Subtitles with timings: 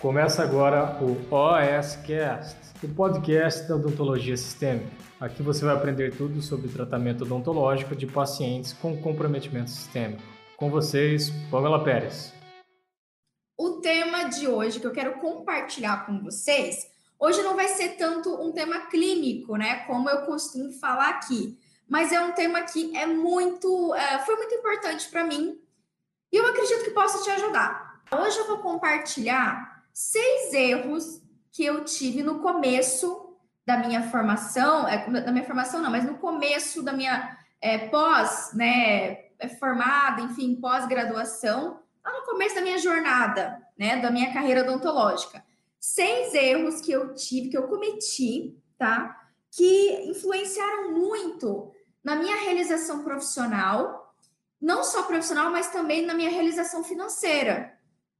[0.00, 4.90] Começa agora o OSCast, o podcast da odontologia sistêmica.
[5.20, 10.22] Aqui você vai aprender tudo sobre tratamento odontológico de pacientes com comprometimento sistêmico.
[10.56, 12.32] Com vocês, Pamela Pérez.
[13.58, 18.34] O tema de hoje que eu quero compartilhar com vocês, hoje não vai ser tanto
[18.40, 23.04] um tema clínico, né, como eu costumo falar aqui, mas é um tema que é
[23.04, 25.60] muito, é, foi muito importante para mim
[26.32, 28.00] e eu acredito que possa te ajudar.
[28.10, 31.22] Hoje eu vou compartilhar seis erros
[31.52, 33.36] que eu tive no começo
[33.66, 38.52] da minha formação, é, da minha formação não, mas no começo da minha é, pós,
[38.54, 44.62] né, é, formada, enfim, pós-graduação, lá no começo da minha jornada, né, da minha carreira
[44.62, 45.44] odontológica.
[45.78, 49.18] Seis erros que eu tive, que eu cometi, tá?
[49.50, 54.14] Que influenciaram muito na minha realização profissional
[54.60, 57.72] não só profissional, mas também na minha realização financeira,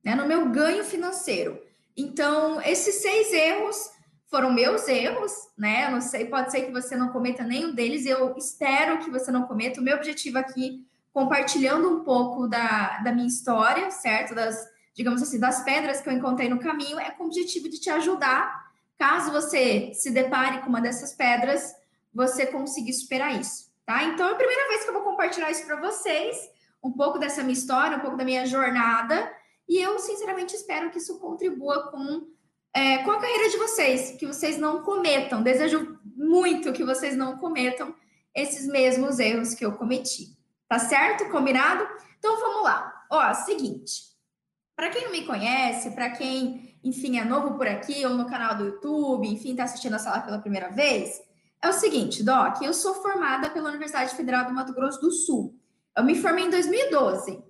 [0.03, 1.70] né, no meu ganho financeiro.
[1.97, 3.91] Então, esses seis erros
[4.31, 5.87] foram meus erros, né?
[5.87, 9.31] Eu não sei, pode ser que você não cometa nenhum deles, eu espero que você
[9.31, 9.81] não cometa.
[9.81, 14.35] O meu objetivo aqui, compartilhando um pouco da, da minha história, certo?
[14.35, 14.57] Das,
[14.95, 17.91] digamos assim, das pedras que eu encontrei no caminho, é com o objetivo de te
[17.91, 18.71] ajudar.
[18.97, 21.75] Caso você se depare com uma dessas pedras,
[22.15, 23.71] você conseguir superar isso.
[23.85, 24.05] Tá?
[24.05, 26.37] Então, é a primeira vez que eu vou compartilhar isso para vocês,
[26.83, 29.29] um pouco dessa minha história, um pouco da minha jornada,
[29.71, 32.27] e eu, sinceramente, espero que isso contribua com,
[32.75, 35.45] é, com a carreira de vocês, que vocês não cometam.
[35.45, 37.95] Desejo muito que vocês não cometam
[38.35, 40.37] esses mesmos erros que eu cometi.
[40.69, 41.31] Tá certo?
[41.31, 41.87] Combinado?
[42.19, 43.07] Então, vamos lá.
[43.13, 44.11] Ó, seguinte.
[44.75, 48.57] Para quem não me conhece, para quem, enfim, é novo por aqui ou no canal
[48.57, 51.23] do YouTube, enfim, está assistindo a sala pela primeira vez,
[51.63, 55.55] é o seguinte, Doc, eu sou formada pela Universidade Federal do Mato Grosso do Sul.
[55.97, 57.50] Eu me formei em 2012.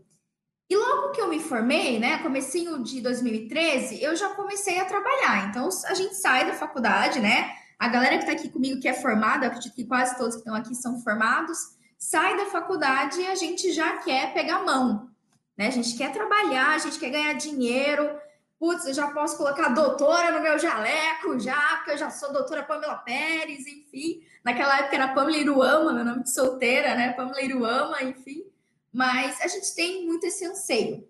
[0.71, 5.49] E logo que eu me formei, né, comecinho de 2013, eu já comecei a trabalhar.
[5.49, 7.53] Então, a gente sai da faculdade, né?
[7.77, 10.55] A galera que está aqui comigo, que é formada, acredito que quase todos que estão
[10.55, 11.59] aqui são formados,
[11.99, 15.11] sai da faculdade e a gente já quer pegar mão,
[15.59, 15.67] né?
[15.67, 18.09] A gente quer trabalhar, a gente quer ganhar dinheiro,
[18.57, 22.63] putz, eu já posso colocar doutora no meu jaleco, já, porque eu já sou doutora
[22.63, 24.23] Pamela Pérez, enfim.
[24.45, 27.13] Naquela época era Pamela Iruama, meu nome de solteira, né?
[27.15, 28.45] Pamela Iruama, enfim.
[28.93, 31.07] Mas a gente tem muito esse anseio.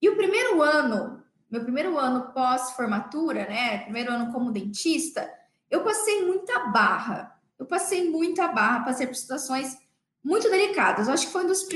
[0.00, 3.78] E o primeiro ano, meu primeiro ano pós-formatura, né?
[3.78, 5.32] Primeiro ano como dentista,
[5.70, 7.38] eu passei muita barra.
[7.58, 9.78] Eu passei muita barra, passei por situações
[10.22, 11.06] muito delicadas.
[11.06, 11.66] Eu acho que foi um dos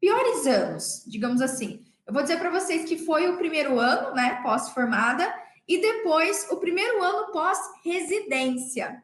[0.00, 4.40] piores anos, digamos assim eu vou dizer para vocês que foi o primeiro ano, né,
[4.42, 5.32] pós-formada,
[5.68, 9.00] e depois o primeiro ano pós-residência.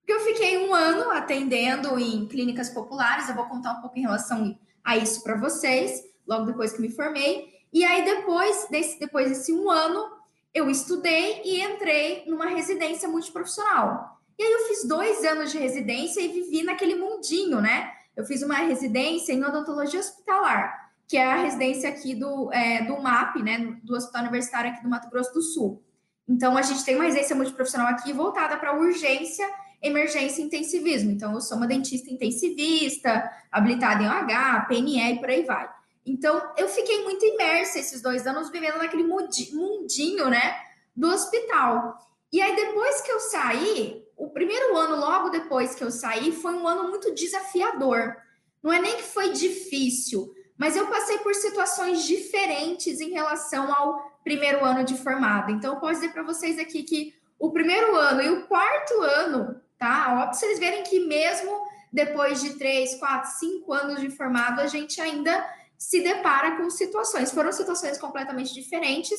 [0.00, 4.02] Porque eu fiquei um ano atendendo em clínicas populares, eu vou contar um pouco em
[4.02, 7.48] relação a isso para vocês, logo depois que me formei.
[7.72, 10.10] E aí, depois desse, depois desse um ano,
[10.52, 14.20] eu estudei e entrei numa residência multiprofissional.
[14.38, 17.92] E aí eu fiz dois anos de residência e vivi naquele mundinho, né?
[18.16, 22.96] Eu fiz uma residência em odontologia hospitalar que é a residência aqui do, é, do
[23.02, 25.82] MAP, né, do Hospital Universitário aqui do Mato Grosso do Sul.
[26.28, 29.44] Então, a gente tem uma residência multiprofissional aqui voltada para urgência,
[29.82, 31.10] emergência e intensivismo.
[31.10, 35.68] Então, eu sou uma dentista intensivista, habilitada em OH, PNE e por aí vai.
[36.04, 40.56] Então, eu fiquei muito imersa esses dois anos vivendo naquele mundinho, né,
[40.94, 41.98] do hospital.
[42.32, 46.54] E aí, depois que eu saí, o primeiro ano, logo depois que eu saí, foi
[46.54, 48.16] um ano muito desafiador.
[48.62, 54.20] Não é nem que foi difícil, mas eu passei por situações diferentes em relação ao
[54.22, 55.50] primeiro ano de formado.
[55.50, 59.60] Então, eu posso dizer para vocês aqui que o primeiro ano e o quarto ano,
[59.80, 60.12] tá?
[60.12, 61.50] Ó, para vocês verem que mesmo
[61.90, 65.44] depois de três, quatro, cinco anos de formado, a gente ainda
[65.76, 67.32] se depara com situações.
[67.32, 69.18] Foram situações completamente diferentes,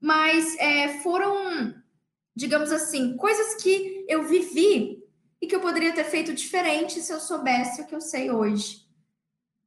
[0.00, 1.74] mas é, foram,
[2.36, 5.02] digamos assim, coisas que eu vivi
[5.40, 8.84] e que eu poderia ter feito diferente se eu soubesse o que eu sei hoje.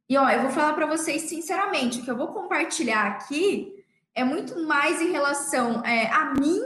[0.08, 4.24] E ó, eu vou falar para vocês sinceramente, o que eu vou compartilhar aqui é
[4.24, 6.62] muito mais em relação é, a mim,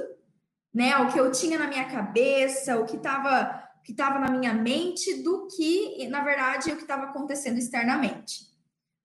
[0.73, 4.53] né, o que eu tinha na minha cabeça, o que estava que estava na minha
[4.53, 8.51] mente, do que, na verdade, o que estava acontecendo externamente.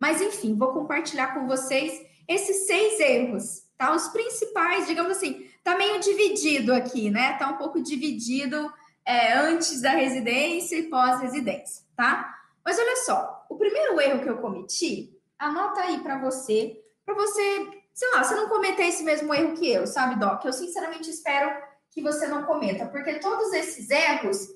[0.00, 3.94] Mas enfim, vou compartilhar com vocês esses seis erros, tá?
[3.94, 7.34] Os principais, digamos assim, tá meio dividido aqui, né?
[7.34, 8.73] Tá um pouco dividido
[9.05, 12.34] é, antes da residência e pós-residência, tá?
[12.64, 17.69] Mas olha só, o primeiro erro que eu cometi, anota aí para você, para você,
[17.94, 20.44] sei lá, você não cometer esse mesmo erro que eu, sabe, Doc?
[20.44, 21.50] Eu sinceramente espero
[21.90, 24.49] que você não cometa, porque todos esses erros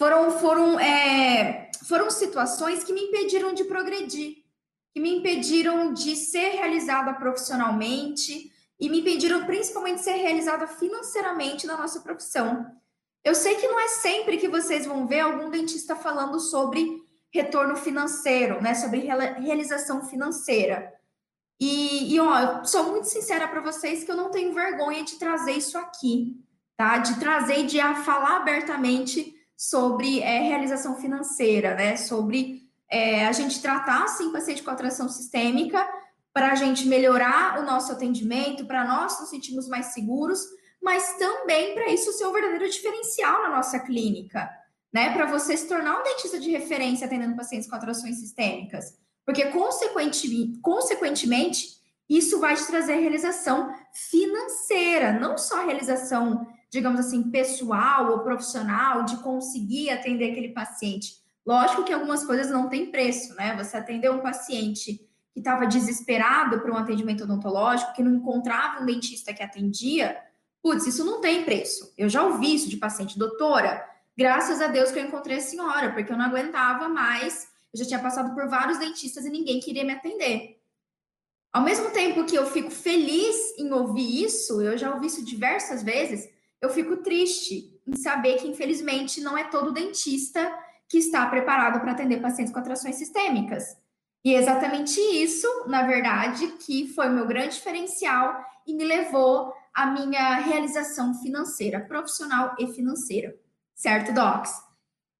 [0.00, 4.38] foram foram é, foram situações que me impediram de progredir,
[4.94, 8.50] que me impediram de ser realizada profissionalmente
[8.80, 12.64] e me pediram principalmente ser realizada financeiramente na nossa profissão.
[13.22, 17.76] Eu sei que não é sempre que vocês vão ver algum dentista falando sobre retorno
[17.76, 20.90] financeiro, né, sobre realização financeira.
[21.60, 25.16] E, e ó, eu sou muito sincera para vocês que eu não tenho vergonha de
[25.16, 26.42] trazer isso aqui,
[26.74, 26.96] tá?
[26.96, 31.94] De trazer e de falar abertamente sobre é, realização financeira, né?
[31.94, 35.86] Sobre é, a gente tratar, sim, paciente com atração sistêmica,
[36.32, 40.40] para a gente melhorar o nosso atendimento, para nós nos sentirmos mais seguros,
[40.80, 44.50] mas também para isso ser um verdadeiro diferencial na nossa clínica,
[44.90, 45.12] né?
[45.12, 48.98] Para você se tornar um dentista de referência atendendo pacientes com atrações sistêmicas.
[49.26, 51.66] Porque, consequentemente, consequentemente,
[52.08, 59.16] isso vai te trazer realização financeira, não só realização, digamos assim, pessoal ou profissional, de
[59.18, 61.16] conseguir atender aquele paciente.
[61.44, 63.56] Lógico que algumas coisas não têm preço, né?
[63.56, 68.86] Você atender um paciente que estava desesperado por um atendimento odontológico, que não encontrava um
[68.86, 70.16] dentista que atendia,
[70.62, 71.92] putz, isso não tem preço.
[71.96, 73.84] Eu já ouvi isso de paciente, doutora,
[74.16, 77.86] graças a Deus que eu encontrei a senhora, porque eu não aguentava mais eu já
[77.86, 80.60] tinha passado por vários dentistas e ninguém queria me atender.
[81.52, 85.82] Ao mesmo tempo que eu fico feliz em ouvir isso, eu já ouvi isso diversas
[85.82, 86.28] vezes,
[86.60, 90.52] eu fico triste em saber que, infelizmente, não é todo dentista
[90.88, 93.76] que está preparado para atender pacientes com atrações sistêmicas.
[94.24, 99.52] E é exatamente isso, na verdade, que foi o meu grande diferencial e me levou
[99.72, 103.34] à minha realização financeira, profissional e financeira.
[103.74, 104.52] Certo, Docs?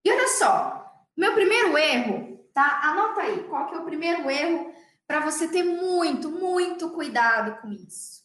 [0.04, 2.80] E olha só, meu primeiro erro tá?
[2.84, 4.72] Anota aí, qual que é o primeiro erro
[5.06, 8.19] para você ter muito, muito cuidado com isso.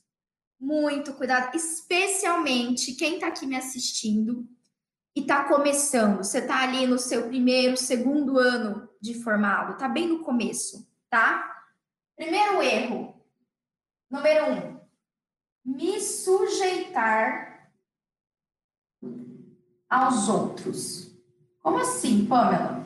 [0.65, 4.49] Muito cuidado, especialmente quem está aqui me assistindo
[5.15, 6.17] e está começando.
[6.17, 11.63] Você está ali no seu primeiro, segundo ano de formado, tá bem no começo, tá?
[12.15, 13.13] Primeiro erro,
[14.09, 14.79] número um,
[15.63, 17.69] me sujeitar
[19.87, 21.15] aos outros.
[21.61, 22.83] Como assim, Pamela?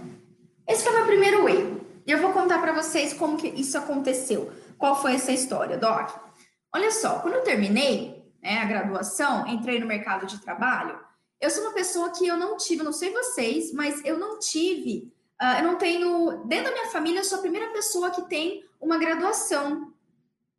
[0.68, 1.80] Esse foi o meu primeiro erro.
[2.06, 4.52] Eu vou contar para vocês como que isso aconteceu.
[4.78, 6.29] Qual foi essa história, Doc?
[6.74, 11.00] Olha só, quando eu terminei né, a graduação, entrei no mercado de trabalho,
[11.42, 15.12] eu sou uma pessoa que eu não tive, não sei vocês, mas eu não tive,
[15.42, 18.64] uh, eu não tenho, dentro da minha família, eu sou a primeira pessoa que tem
[18.80, 19.94] uma graduação,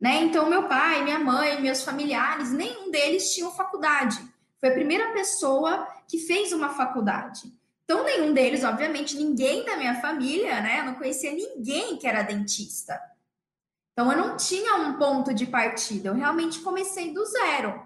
[0.00, 0.22] né?
[0.22, 4.18] Então, meu pai, minha mãe, meus familiares, nenhum deles tinham faculdade.
[4.58, 7.52] Foi a primeira pessoa que fez uma faculdade.
[7.84, 10.80] Então, nenhum deles, obviamente, ninguém da minha família, né?
[10.80, 12.98] Eu não conhecia ninguém que era dentista.
[14.00, 16.08] Então, eu não tinha um ponto de partida.
[16.08, 17.82] Eu realmente comecei do zero,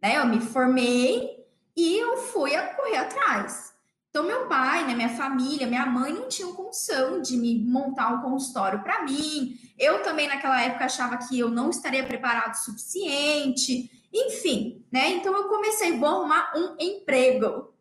[0.00, 0.16] né?
[0.16, 1.44] Eu me formei
[1.76, 3.74] e eu fui a correr atrás.
[4.08, 8.22] Então, meu pai, né, minha família, minha mãe não tinham condição de me montar um
[8.22, 9.58] consultório para mim.
[9.78, 13.90] Eu também, naquela época, achava que eu não estaria preparado o suficiente.
[14.10, 15.10] Enfim, né?
[15.10, 17.74] Então, eu comecei, vou arrumar um emprego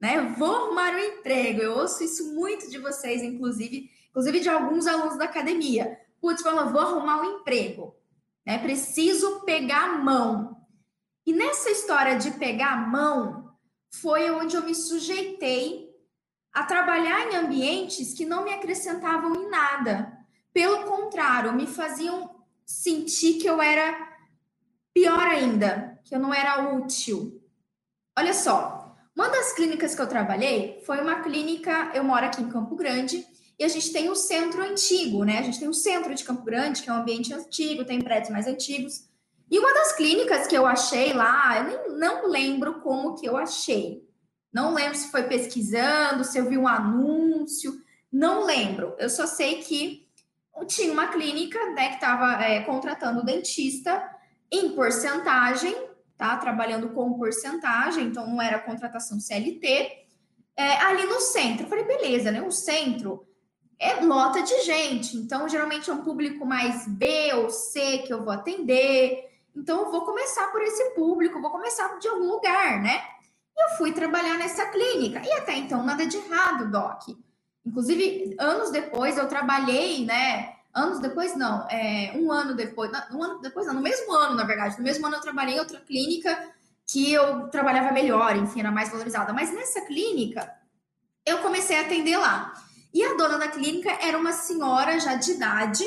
[0.00, 0.34] né?
[0.36, 1.60] Vou arrumar um emprego.
[1.60, 5.98] Eu ouço isso muito de vocês, inclusive, inclusive de alguns alunos da academia.
[6.20, 7.96] Putz, fala, vou arrumar um emprego,
[8.44, 8.58] né?
[8.58, 10.66] Preciso pegar a mão.
[11.24, 13.52] E nessa história de pegar a mão,
[13.90, 15.88] foi onde eu me sujeitei
[16.52, 20.18] a trabalhar em ambientes que não me acrescentavam em nada.
[20.52, 24.08] Pelo contrário, me faziam sentir que eu era
[24.92, 27.40] pior ainda, que eu não era útil.
[28.18, 32.48] Olha só, uma das clínicas que eu trabalhei foi uma clínica, eu moro aqui em
[32.48, 33.24] Campo Grande,
[33.58, 35.38] e a gente tem o centro antigo, né?
[35.38, 38.30] A gente tem o centro de Campo Grande, que é um ambiente antigo, tem prédios
[38.30, 39.08] mais antigos.
[39.50, 43.36] E uma das clínicas que eu achei lá, eu nem, não lembro como que eu
[43.36, 44.06] achei.
[44.52, 47.72] Não lembro se foi pesquisando, se eu vi um anúncio,
[48.12, 48.94] não lembro.
[48.98, 50.06] Eu só sei que
[50.66, 54.02] tinha uma clínica né, que estava é, contratando dentista
[54.50, 55.74] em porcentagem
[56.18, 56.36] tá?
[56.36, 60.06] Trabalhando com porcentagem, então não era contratação CLT.
[60.56, 62.42] É, ali no centro, eu falei, beleza, né?
[62.42, 63.27] O centro
[63.78, 68.24] é lota de gente, então geralmente é um público mais B ou C que eu
[68.24, 69.30] vou atender.
[69.54, 73.02] Então eu vou começar por esse público, vou começar de algum lugar, né?
[73.56, 75.20] E eu fui trabalhar nessa clínica.
[75.24, 77.08] E até então nada de errado, Doc.
[77.64, 80.54] Inclusive, anos depois eu trabalhei, né?
[80.74, 84.44] anos depois, não, é, um ano depois, um ano depois, não, no mesmo ano, na
[84.44, 86.38] verdade, no mesmo ano eu trabalhei em outra clínica
[86.86, 89.32] que eu trabalhava melhor, enfim, era mais valorizada.
[89.32, 90.50] Mas nessa clínica,
[91.26, 92.54] eu comecei a atender lá.
[92.92, 95.84] E a dona da clínica era uma senhora já de idade,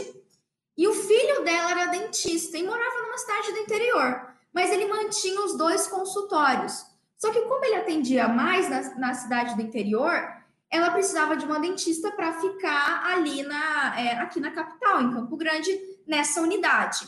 [0.78, 4.28] e o filho dela era dentista e morava numa cidade do interior.
[4.54, 6.86] Mas ele mantinha os dois consultórios.
[7.18, 11.60] Só que como ele atendia mais na, na cidade do interior, ela precisava de uma
[11.60, 15.70] dentista para ficar ali na, é, aqui na capital, em Campo Grande,
[16.08, 17.06] nessa unidade.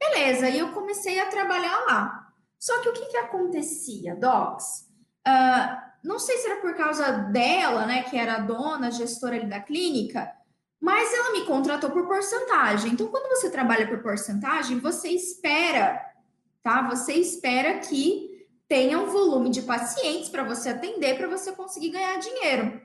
[0.00, 2.32] Beleza, e eu comecei a trabalhar lá.
[2.58, 4.88] Só que o que, que acontecia, Docs?
[5.26, 9.36] Uh, não sei se era por causa dela, né, que era a dona, a gestora
[9.36, 10.30] ali da clínica,
[10.80, 12.92] mas ela me contratou por porcentagem.
[12.92, 16.04] Então, quando você trabalha por porcentagem, você espera,
[16.60, 16.82] tá?
[16.90, 22.18] Você espera que tenha um volume de pacientes para você atender, para você conseguir ganhar
[22.18, 22.82] dinheiro.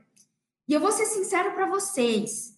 [0.67, 2.55] E eu vou ser sincero para vocês,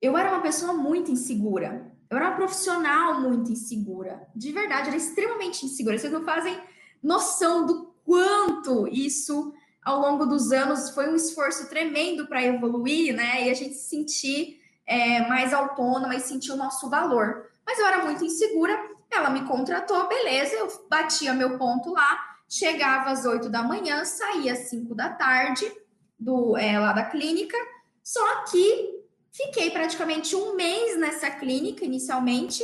[0.00, 1.92] eu era uma pessoa muito insegura.
[2.10, 4.28] Eu era uma profissional muito insegura.
[4.34, 5.96] De verdade, era extremamente insegura.
[5.96, 6.58] Vocês não fazem
[7.00, 13.46] noção do quanto isso, ao longo dos anos, foi um esforço tremendo para evoluir, né?
[13.46, 17.50] E a gente se sentir é, mais autônoma e sentir o nosso valor.
[17.66, 18.78] Mas eu era muito insegura.
[19.10, 24.52] Ela me contratou, beleza, eu batia meu ponto lá, chegava às 8 da manhã, saía
[24.52, 25.70] às 5 da tarde
[26.18, 27.56] do, é, lá da clínica.
[28.02, 32.62] Só que Fiquei praticamente um mês nessa clínica inicialmente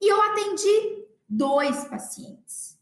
[0.00, 2.78] e eu atendi dois pacientes.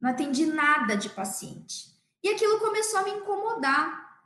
[0.00, 1.94] Não atendi nada de paciente.
[2.26, 4.18] E aquilo começou a me incomodar.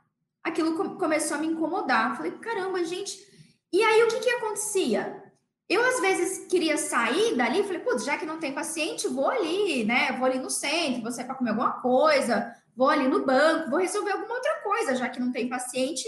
[0.43, 2.17] Aquilo com começou a me incomodar.
[2.17, 3.23] Falei, caramba, gente.
[3.71, 5.23] E aí o que, que acontecia?
[5.69, 9.83] Eu às vezes queria sair dali, falei, putz, já que não tem paciente, vou ali,
[9.83, 10.13] né?
[10.13, 13.77] Vou ali no centro, vou sair para comer alguma coisa, vou ali no banco, vou
[13.77, 16.03] resolver alguma outra coisa, já que não tem paciente.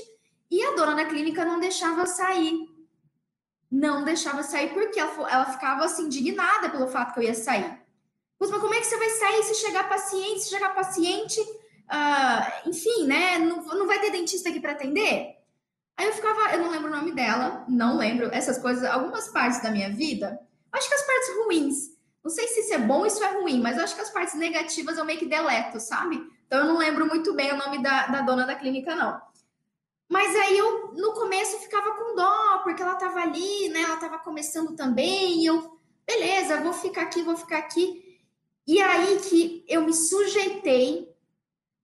[0.50, 2.58] E a dona da clínica não deixava sair.
[3.70, 7.80] Não deixava sair porque ela, ela ficava assim indignada pelo fato que eu ia sair.
[8.40, 11.40] Mas como é que você vai sair se chegar paciente, se chegar paciente,
[11.94, 13.38] uh, enfim, né?
[13.38, 15.38] Não, não vai ter dentista aqui para atender?
[15.96, 19.62] Aí eu ficava, eu não lembro o nome dela, não lembro essas coisas, algumas partes
[19.62, 20.40] da minha vida.
[20.72, 21.76] Acho que as partes ruins.
[22.24, 24.34] Não sei se isso é bom ou isso é ruim, mas acho que as partes
[24.34, 26.20] negativas eu meio que deleto, sabe?
[26.48, 29.22] Então eu não lembro muito bem o nome da, da dona da clínica, não.
[30.10, 33.82] Mas aí eu, no começo, ficava com dó, porque ela estava ali, né?
[33.82, 35.42] Ela estava começando também.
[35.42, 38.20] E eu, beleza, vou ficar aqui, vou ficar aqui.
[38.66, 41.13] E aí que eu me sujeitei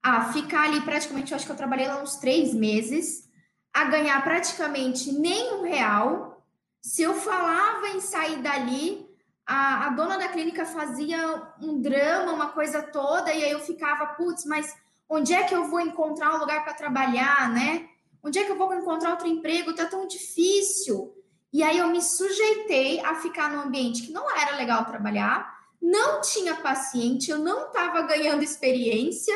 [0.02, 3.30] a ficar ali praticamente, eu acho que eu trabalhei lá uns três meses,
[3.74, 6.44] a ganhar praticamente nenhum real.
[6.82, 9.08] Se eu falava em sair dali,
[9.46, 14.06] a, a dona da clínica fazia um drama, uma coisa toda, e aí eu ficava,
[14.14, 14.76] putz, mas
[15.10, 17.90] onde é que eu vou encontrar um lugar para trabalhar, né?
[18.24, 19.74] Onde é que eu vou encontrar outro emprego?
[19.74, 21.16] Tá tão difícil.
[21.52, 26.22] E aí eu me sujeitei a ficar num ambiente que não era legal trabalhar, não
[26.22, 29.34] tinha paciente, eu não estava ganhando experiência,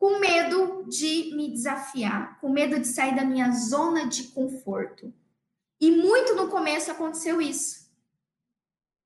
[0.00, 5.12] com medo de me desafiar, com medo de sair da minha zona de conforto.
[5.78, 7.90] E muito no começo aconteceu isso.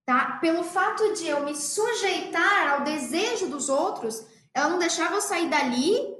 [0.06, 0.38] Tá?
[0.40, 4.24] Pelo fato de eu me sujeitar ao desejo dos outros,
[4.54, 6.14] ela não deixava eu sair dali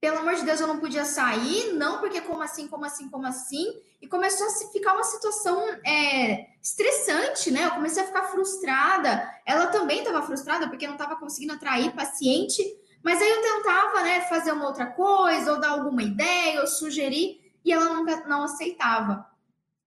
[0.00, 3.26] pelo amor de Deus, eu não podia sair, não, porque como assim, como assim, como
[3.26, 3.80] assim?
[4.02, 7.64] E começou a ficar uma situação é, estressante, né?
[7.64, 9.28] Eu comecei a ficar frustrada.
[9.46, 12.62] Ela também estava frustrada porque não estava conseguindo atrair paciente.
[13.02, 17.40] Mas aí eu tentava, né, fazer uma outra coisa, ou dar alguma ideia, ou sugerir,
[17.64, 19.26] e ela nunca não aceitava.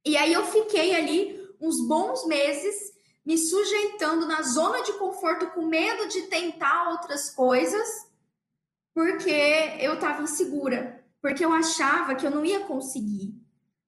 [0.05, 2.93] E aí eu fiquei ali uns bons meses
[3.25, 8.09] me sujeitando na zona de conforto com medo de tentar outras coisas
[8.93, 9.31] porque
[9.79, 13.33] eu estava insegura, porque eu achava que eu não ia conseguir.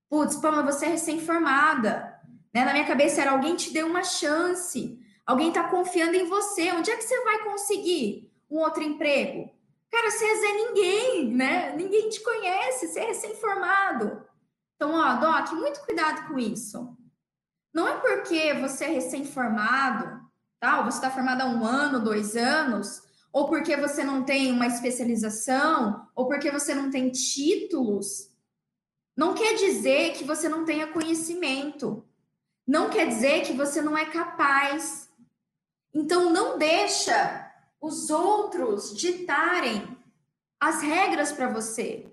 [0.10, 2.18] Putz, Pamela, você é recém-formada.
[2.54, 2.64] Né?
[2.64, 6.72] Na minha cabeça era alguém te deu uma chance, alguém está confiando em você.
[6.72, 9.50] Onde é que você vai conseguir um outro emprego?
[9.90, 11.76] Cara, você é Ninguém, né?
[11.76, 14.24] Ninguém te conhece, você é recém-formado.
[14.76, 16.98] Então, ó, Doc, muito cuidado com isso.
[17.74, 20.22] Não é porque você é recém-formado,
[20.60, 20.80] tá?
[20.80, 24.68] Ou você está formado há um ano, dois anos, ou porque você não tem uma
[24.68, 28.32] especialização, ou porque você não tem títulos,
[29.16, 32.06] não quer dizer que você não tenha conhecimento.
[32.66, 35.10] Não quer dizer que você não é capaz.
[35.94, 37.51] Então não deixa
[37.82, 39.98] os outros ditarem
[40.60, 42.06] as regras para você.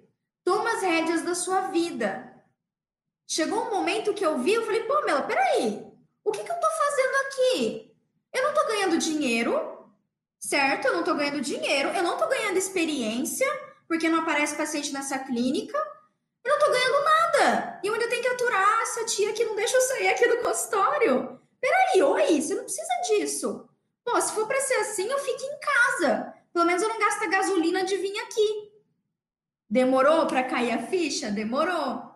[0.43, 2.25] Toma as rédeas da sua vida.
[3.31, 5.87] Chegou um momento que eu vi, eu falei, pô, Mela, peraí,
[6.25, 7.95] o que, que eu tô fazendo aqui?
[8.33, 9.93] Eu não tô ganhando dinheiro,
[10.41, 10.87] certo?
[10.87, 13.47] Eu não estou ganhando dinheiro, eu não estou ganhando experiência,
[13.87, 15.77] porque não aparece paciente nessa clínica,
[16.45, 17.81] eu não estou ganhando nada.
[17.85, 20.43] E eu ainda tenho que aturar essa tia que não deixa eu sair aqui do
[20.43, 21.39] consultório.
[21.61, 23.68] Peraí, oi, você não precisa disso.
[24.11, 26.35] Pô, se for para ser assim, eu fico em casa.
[26.51, 28.73] Pelo menos eu não gasto a gasolina de vir aqui.
[29.69, 31.31] Demorou para cair a ficha?
[31.31, 32.15] Demorou.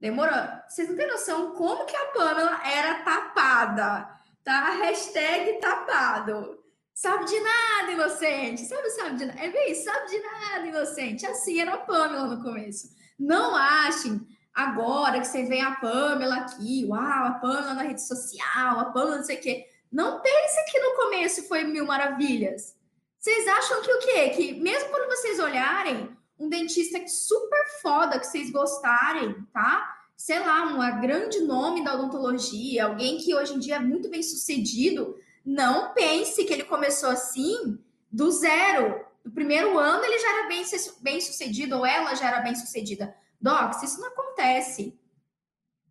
[0.00, 0.34] Demorou.
[0.68, 4.10] Vocês não têm noção como que a Pamela era tapada,
[4.42, 4.70] tá?
[4.80, 6.58] Hashtag tapado.
[6.92, 8.62] Sabe de nada, inocente.
[8.62, 9.40] Sabe, sabe de nada.
[9.40, 11.24] É bem, sabe de nada, inocente.
[11.24, 12.88] Assim era a Pamela no começo.
[13.16, 18.80] Não achem agora que vocês veem a Pamela aqui, uau, a Pamela na rede social,
[18.80, 19.77] a Pamela não sei o quê.
[19.90, 22.76] Não pense que no começo foi mil maravilhas.
[23.18, 24.28] Vocês acham que o quê?
[24.30, 29.96] Que mesmo quando vocês olharem um dentista super foda, que vocês gostarem, tá?
[30.16, 34.22] Sei lá, um grande nome da odontologia, alguém que hoje em dia é muito bem
[34.22, 37.78] sucedido, não pense que ele começou assim
[38.10, 39.04] do zero.
[39.24, 40.62] No primeiro ano ele já era bem,
[41.00, 43.14] bem sucedido, ou ela já era bem sucedida.
[43.40, 44.98] Docs, isso não acontece.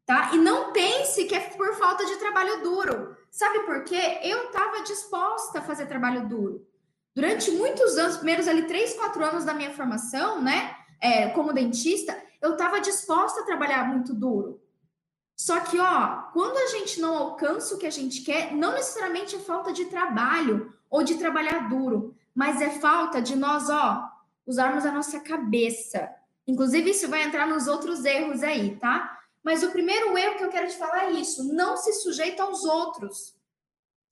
[0.05, 0.31] Tá?
[0.33, 3.16] E não pense que é por falta de trabalho duro.
[3.31, 4.19] Sabe por quê?
[4.23, 6.67] Eu estava disposta a fazer trabalho duro.
[7.15, 12.15] Durante muitos anos, primeiros ali três, quatro anos da minha formação, né, é, como dentista,
[12.41, 14.61] eu estava disposta a trabalhar muito duro.
[15.35, 19.35] Só que, ó, quando a gente não alcança o que a gente quer, não necessariamente
[19.35, 24.09] é falta de trabalho ou de trabalhar duro, mas é falta de nós, ó,
[24.45, 26.09] usarmos a nossa cabeça.
[26.47, 29.16] Inclusive, isso vai entrar nos outros erros aí, tá?
[29.47, 32.65] Mas o primeiro erro que eu quero te falar é isso: não se sujeita aos
[32.65, 33.33] outros.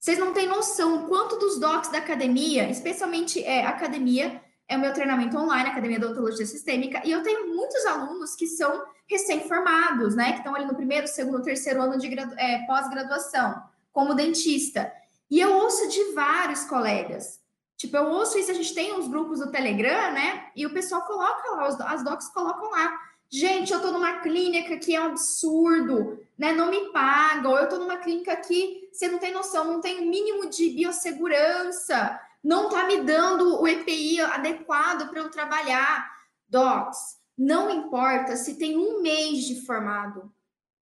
[0.00, 4.94] Vocês não têm noção quanto dos docs da academia, especialmente é, academia, é o meu
[4.94, 10.32] treinamento online, Academia da Odontologia Sistêmica, e eu tenho muitos alunos que são recém-formados, né?
[10.32, 13.62] Que estão ali no primeiro, segundo, terceiro ano de é, pós-graduação,
[13.92, 14.90] como dentista.
[15.30, 17.42] E eu ouço de vários colegas.
[17.76, 20.50] Tipo, eu ouço isso, a gente tem uns grupos do Telegram, né?
[20.56, 22.98] E o pessoal coloca lá, as docs colocam lá.
[23.28, 26.52] Gente, eu tô numa clínica que é um absurdo, né?
[26.52, 27.56] Não me pagam.
[27.56, 32.20] Eu tô numa clínica que você não tem noção, não tem o mínimo de biossegurança,
[32.42, 36.08] não tá me dando o EPI adequado para eu trabalhar.
[36.48, 40.32] Docs, não importa se tem um mês de formado.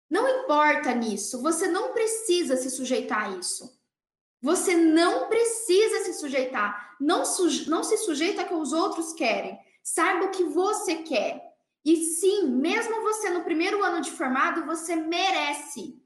[0.10, 1.42] Não importa nisso.
[1.42, 3.80] Você não precisa se sujeitar a isso.
[4.42, 6.98] Você não precisa se sujeitar.
[7.00, 9.58] Não, suje não se sujeita ao que os outros querem.
[9.82, 11.53] Saiba o que você quer.
[11.86, 16.02] E sim, mesmo você no primeiro ano de formado, você merece,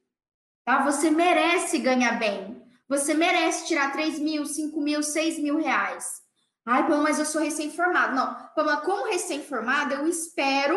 [0.65, 0.83] tá?
[0.83, 2.65] Você merece ganhar bem.
[2.89, 6.21] Você merece tirar 3 mil, 5 mil, 6 mil reais.
[6.65, 8.15] Ai, Pamela, mas eu sou recém-formado.
[8.15, 10.75] Não, como recém-formada, eu espero,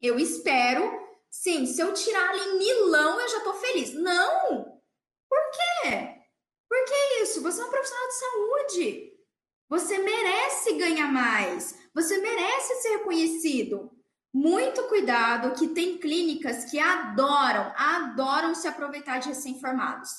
[0.00, 0.82] eu espero,
[1.30, 3.92] sim, se eu tirar ali milão, eu já tô feliz.
[3.94, 4.80] Não!
[5.28, 6.16] Por quê?
[6.68, 7.42] Por que isso?
[7.42, 9.12] Você é um profissional de saúde.
[9.68, 11.76] Você merece ganhar mais.
[11.94, 13.95] Você merece ser reconhecido.
[14.32, 20.10] Muito cuidado que tem clínicas que adoram, adoram se aproveitar de recém-formados.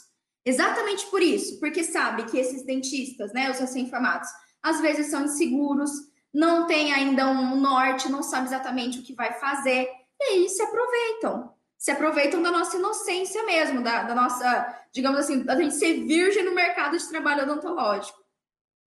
[0.44, 4.30] Exatamente por isso, porque sabe que esses dentistas, né, os recém-formados,
[4.64, 5.92] às vezes são inseguros,
[6.34, 9.90] não tem ainda um norte, não sabe exatamente o que vai fazer,
[10.20, 11.54] e aí se aproveitam.
[11.78, 16.44] Se aproveitam da nossa inocência mesmo, da, da nossa, digamos assim, da gente ser virgem
[16.44, 18.18] no mercado de trabalho odontológico.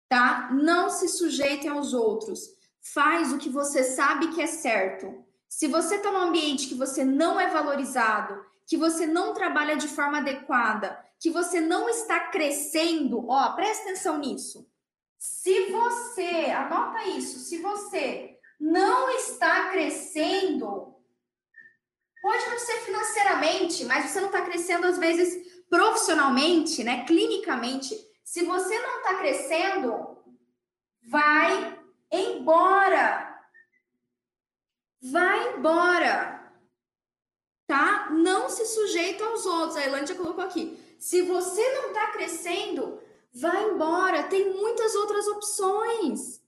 [0.08, 0.50] Tá?
[0.52, 2.55] Não se sujeitem aos outros
[2.92, 5.24] Faz o que você sabe que é certo.
[5.48, 9.88] Se você está num ambiente que você não é valorizado, que você não trabalha de
[9.88, 14.70] forma adequada, que você não está crescendo, ó, presta atenção nisso.
[15.18, 20.94] Se você, anota isso, se você não está crescendo,
[22.22, 27.96] pode não ser financeiramente, mas você não está crescendo às vezes profissionalmente, né, clinicamente.
[28.24, 30.18] Se você não está crescendo,
[31.08, 33.40] vai embora.
[35.02, 36.52] Vai embora.
[37.66, 38.10] Tá?
[38.10, 39.76] Não se sujeita aos outros.
[39.76, 40.78] A Elândia colocou aqui.
[40.98, 43.00] Se você não está crescendo,
[43.32, 44.24] vai embora.
[44.24, 46.40] Tem muitas outras opções.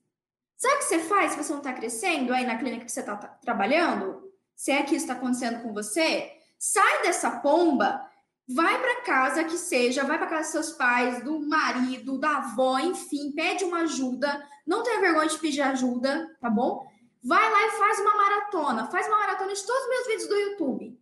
[0.57, 3.01] Sabe o que você faz se você não está crescendo aí na clínica que você
[3.01, 4.33] está trabalhando?
[4.57, 8.08] Se é que isso está acontecendo com você, sai dessa pomba
[8.49, 12.79] vai para casa que seja, vai para casa dos seus pais, do marido, da avó,
[12.79, 16.91] enfim, pede uma ajuda, não tenha vergonha de pedir ajuda, tá bom?
[17.23, 20.37] Vai lá e faz uma maratona, faz uma maratona de todos os meus vídeos do
[20.37, 20.99] YouTube.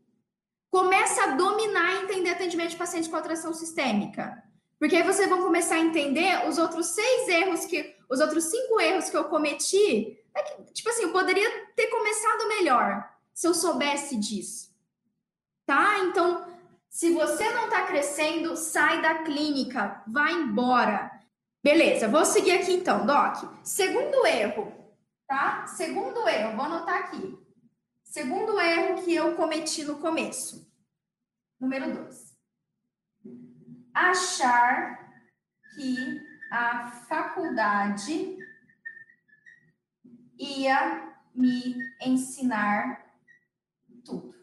[0.70, 4.42] Começa a dominar e entender atendimento de pacientes com atração sistêmica.
[4.78, 8.80] Porque aí vocês vão começar a entender os outros seis erros que, os outros cinco
[8.80, 10.18] erros que eu cometi.
[10.34, 14.74] É que, tipo assim, eu poderia ter começado melhor se eu soubesse disso.
[15.64, 15.98] Tá?
[16.00, 16.55] Então,
[16.96, 21.10] se você não está crescendo, sai da clínica, vai embora.
[21.62, 23.44] Beleza, vou seguir aqui então, Doc.
[23.62, 24.72] Segundo erro,
[25.26, 25.66] tá?
[25.66, 27.38] Segundo erro, vou anotar aqui.
[28.02, 30.72] Segundo erro que eu cometi no começo.
[31.60, 32.34] Número dois.
[33.92, 34.98] Achar
[35.74, 36.18] que
[36.50, 38.38] a faculdade
[40.38, 43.04] ia me ensinar
[44.02, 44.34] tudo.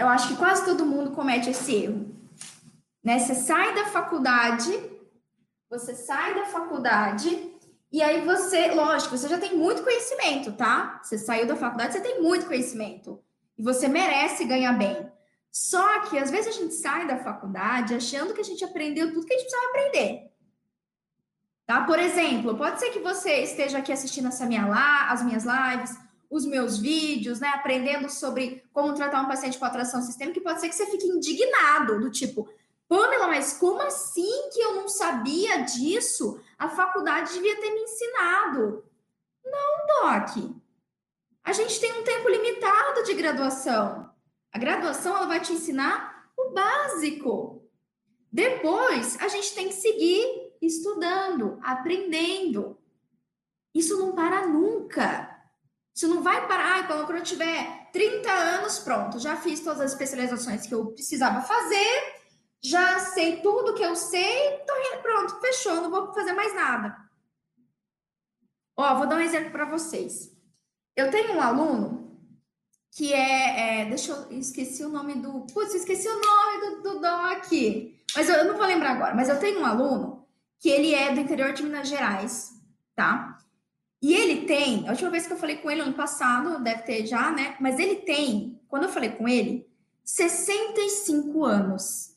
[0.00, 2.10] Eu acho que quase todo mundo comete esse erro.
[3.04, 3.18] Né?
[3.18, 4.72] Você sai da faculdade,
[5.68, 7.28] você sai da faculdade
[7.92, 11.00] e aí você, lógico, você já tem muito conhecimento, tá?
[11.02, 13.22] Você saiu da faculdade, você tem muito conhecimento.
[13.58, 15.06] E você merece ganhar bem.
[15.52, 19.26] Só que às vezes a gente sai da faculdade achando que a gente aprendeu tudo
[19.26, 20.30] que a gente precisava aprender.
[21.66, 21.84] Tá?
[21.84, 25.94] Por exemplo, pode ser que você esteja aqui assistindo essa minha lá, as minhas lives,
[26.30, 30.60] os meus vídeos, né, aprendendo sobre como tratar um paciente com atração sistêmica, e pode
[30.60, 32.48] ser que você fique indignado, do tipo,
[32.88, 36.40] Pamela, mas como assim que eu não sabia disso?
[36.58, 38.84] A faculdade devia ter me ensinado.
[39.44, 40.54] Não, Doc.
[41.44, 44.10] A gente tem um tempo limitado de graduação.
[44.52, 47.64] A graduação ela vai te ensinar o básico.
[48.32, 52.76] Depois, a gente tem que seguir estudando, aprendendo.
[53.72, 55.29] Isso não para nunca.
[56.00, 56.88] Isso não vai parar.
[56.88, 62.14] quando eu tiver 30 anos, pronto, já fiz todas as especializações que eu precisava fazer,
[62.62, 66.96] já sei tudo que eu sei, tô, pronto, fechou, não vou fazer mais nada.
[68.78, 70.34] Ó, vou dar um exemplo para vocês.
[70.96, 72.18] Eu tenho um aluno
[72.92, 77.00] que é, é, deixa eu esqueci o nome do, putz, esqueci o nome do, do
[77.02, 79.14] Dom aqui, mas eu, eu não vou lembrar agora.
[79.14, 80.26] Mas eu tenho um aluno
[80.60, 82.52] que ele é do interior de Minas Gerais,
[82.94, 83.36] tá?
[84.02, 87.06] E ele tem, a última vez que eu falei com ele ano passado, deve ter
[87.06, 87.56] já, né?
[87.60, 89.68] Mas ele tem, quando eu falei com ele,
[90.04, 92.16] 65 anos.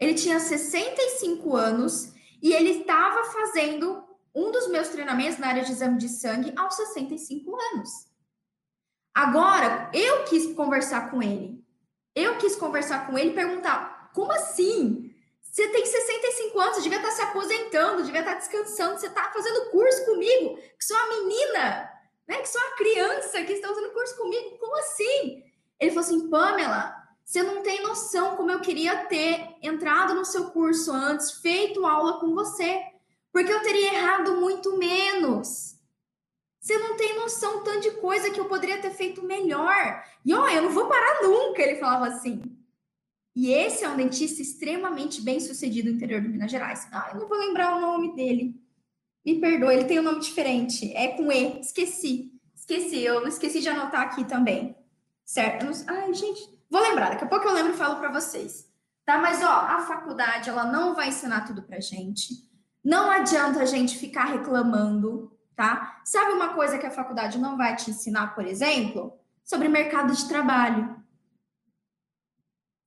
[0.00, 4.02] Ele tinha 65 anos e ele estava fazendo
[4.34, 8.08] um dos meus treinamentos na área de exame de sangue aos 65 anos.
[9.14, 11.62] Agora, eu quis conversar com ele.
[12.14, 15.07] Eu quis conversar com ele e perguntar: como assim?
[15.58, 20.04] Você tem 65 anos, devia estar se aposentando, devia estar descansando, você está fazendo curso
[20.04, 21.90] comigo, que sou uma menina,
[22.28, 22.36] né?
[22.36, 24.56] Que sou uma criança que está fazendo curso comigo.
[24.56, 25.42] Como assim?
[25.80, 26.94] Ele falou assim, Pamela,
[27.24, 32.20] você não tem noção como eu queria ter entrado no seu curso antes, feito aula
[32.20, 32.80] com você,
[33.32, 35.74] porque eu teria errado muito menos.
[36.60, 40.04] Você não tem noção tanto de coisa que eu poderia ter feito melhor.
[40.24, 42.57] E ó, eu não vou parar nunca, ele falava assim.
[43.38, 46.88] E esse é um dentista extremamente bem sucedido no interior de Minas Gerais.
[46.90, 48.60] Ah, eu não vou lembrar o nome dele.
[49.24, 50.92] Me perdoa, ele tem um nome diferente.
[50.92, 51.60] É com E.
[51.60, 52.32] Esqueci.
[52.52, 54.74] Esqueci, eu esqueci de anotar aqui também.
[55.24, 55.66] Certo?
[55.86, 58.68] Ai, gente, Vou lembrar, daqui a pouco eu lembro e falo para vocês.
[59.04, 59.18] Tá?
[59.18, 62.34] Mas, ó, a faculdade, ela não vai ensinar tudo pra gente.
[62.84, 66.00] Não adianta a gente ficar reclamando, tá?
[66.04, 69.18] Sabe uma coisa que a faculdade não vai te ensinar, por exemplo?
[69.44, 70.97] Sobre mercado de trabalho.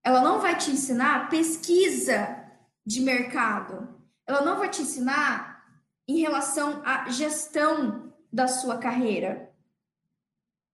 [0.03, 2.43] Ela não vai te ensinar pesquisa
[2.85, 3.87] de mercado.
[4.25, 5.63] Ela não vai te ensinar
[6.07, 9.51] em relação à gestão da sua carreira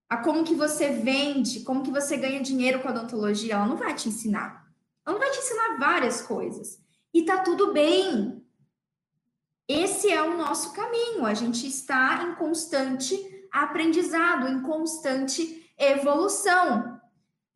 [0.10, 3.76] a como que você vende, como que você ganha dinheiro com a odontologia, ela não
[3.76, 4.66] vai te ensinar.
[5.06, 6.80] Ela não vai te ensinar várias coisas.
[7.14, 8.44] E tá tudo bem.
[9.68, 11.26] Esse é o nosso caminho.
[11.26, 13.18] A gente está em constante
[13.52, 16.97] aprendizado, em constante evolução.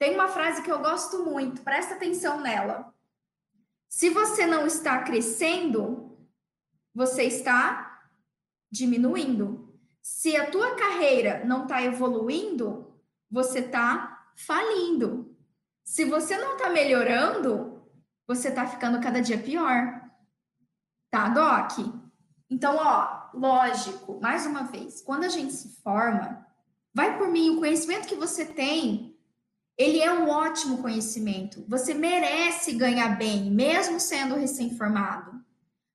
[0.01, 2.91] Tem uma frase que eu gosto muito, presta atenção nela.
[3.87, 6.17] Se você não está crescendo,
[6.91, 8.01] você está
[8.71, 9.79] diminuindo.
[10.01, 15.37] Se a tua carreira não está evoluindo, você está falindo.
[15.85, 17.87] Se você não está melhorando,
[18.25, 20.01] você está ficando cada dia pior.
[21.11, 21.77] Tá, Doc?
[22.49, 26.43] Então, ó, lógico, mais uma vez, quando a gente se forma,
[26.91, 29.10] vai por mim, o conhecimento que você tem,
[29.81, 31.65] ele é um ótimo conhecimento.
[31.67, 35.43] Você merece ganhar bem, mesmo sendo recém-formado.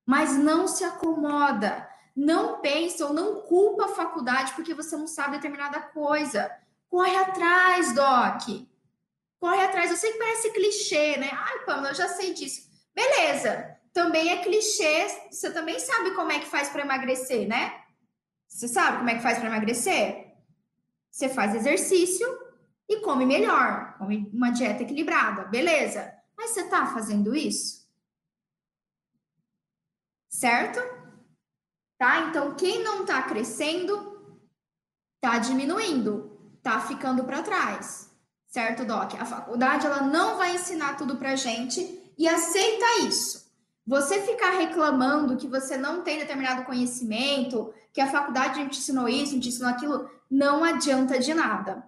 [0.05, 5.37] Mas não se acomoda não pensa ou não culpa a faculdade porque você não sabe
[5.37, 6.51] determinada coisa.
[6.89, 8.67] Corre atrás, Doc.
[9.39, 9.91] Corre atrás.
[9.91, 11.29] Eu sei que parece clichê, né?
[11.31, 12.71] Ai, Pamela, eu já sei disso.
[12.95, 13.77] Beleza.
[13.93, 15.09] Também é clichê.
[15.31, 17.83] Você também sabe como é que faz para emagrecer, né?
[18.49, 20.33] Você sabe como é que faz para emagrecer?
[21.11, 22.27] Você faz exercício
[22.89, 23.97] e come melhor.
[23.99, 25.45] Come uma dieta equilibrada.
[25.45, 26.13] Beleza.
[26.37, 27.87] Mas você está fazendo isso?
[30.29, 30.97] Certo?
[31.99, 32.29] tá?
[32.29, 34.39] Então, quem não está crescendo,
[35.17, 38.11] está diminuindo, está ficando para trás,
[38.47, 39.15] certo, Doc?
[39.15, 43.47] A faculdade ela não vai ensinar tudo para gente e aceita isso.
[43.87, 49.39] Você ficar reclamando que você não tem determinado conhecimento, que a faculdade te ensinou isso,
[49.39, 51.85] te ensinou aquilo, não adianta de nada.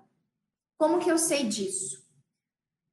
[0.78, 1.98] Como que eu sei disso?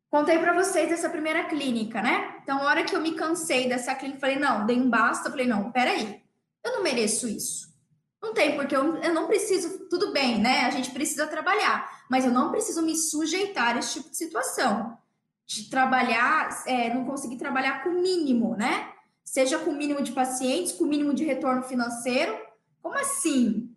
[0.09, 2.39] Contei para vocês essa primeira clínica, né?
[2.41, 5.45] Então, a hora que eu me cansei dessa clínica, falei, não, dei um basta, falei,
[5.45, 6.21] não, peraí,
[6.63, 7.73] eu não mereço isso.
[8.21, 10.61] Não tem, porque eu, eu não preciso, tudo bem, né?
[10.61, 14.97] A gente precisa trabalhar, mas eu não preciso me sujeitar a esse tipo de situação.
[15.45, 18.89] De trabalhar, é, não conseguir trabalhar com o mínimo, né?
[19.23, 22.35] Seja com o mínimo de pacientes, com o mínimo de retorno financeiro.
[22.81, 23.74] Como assim?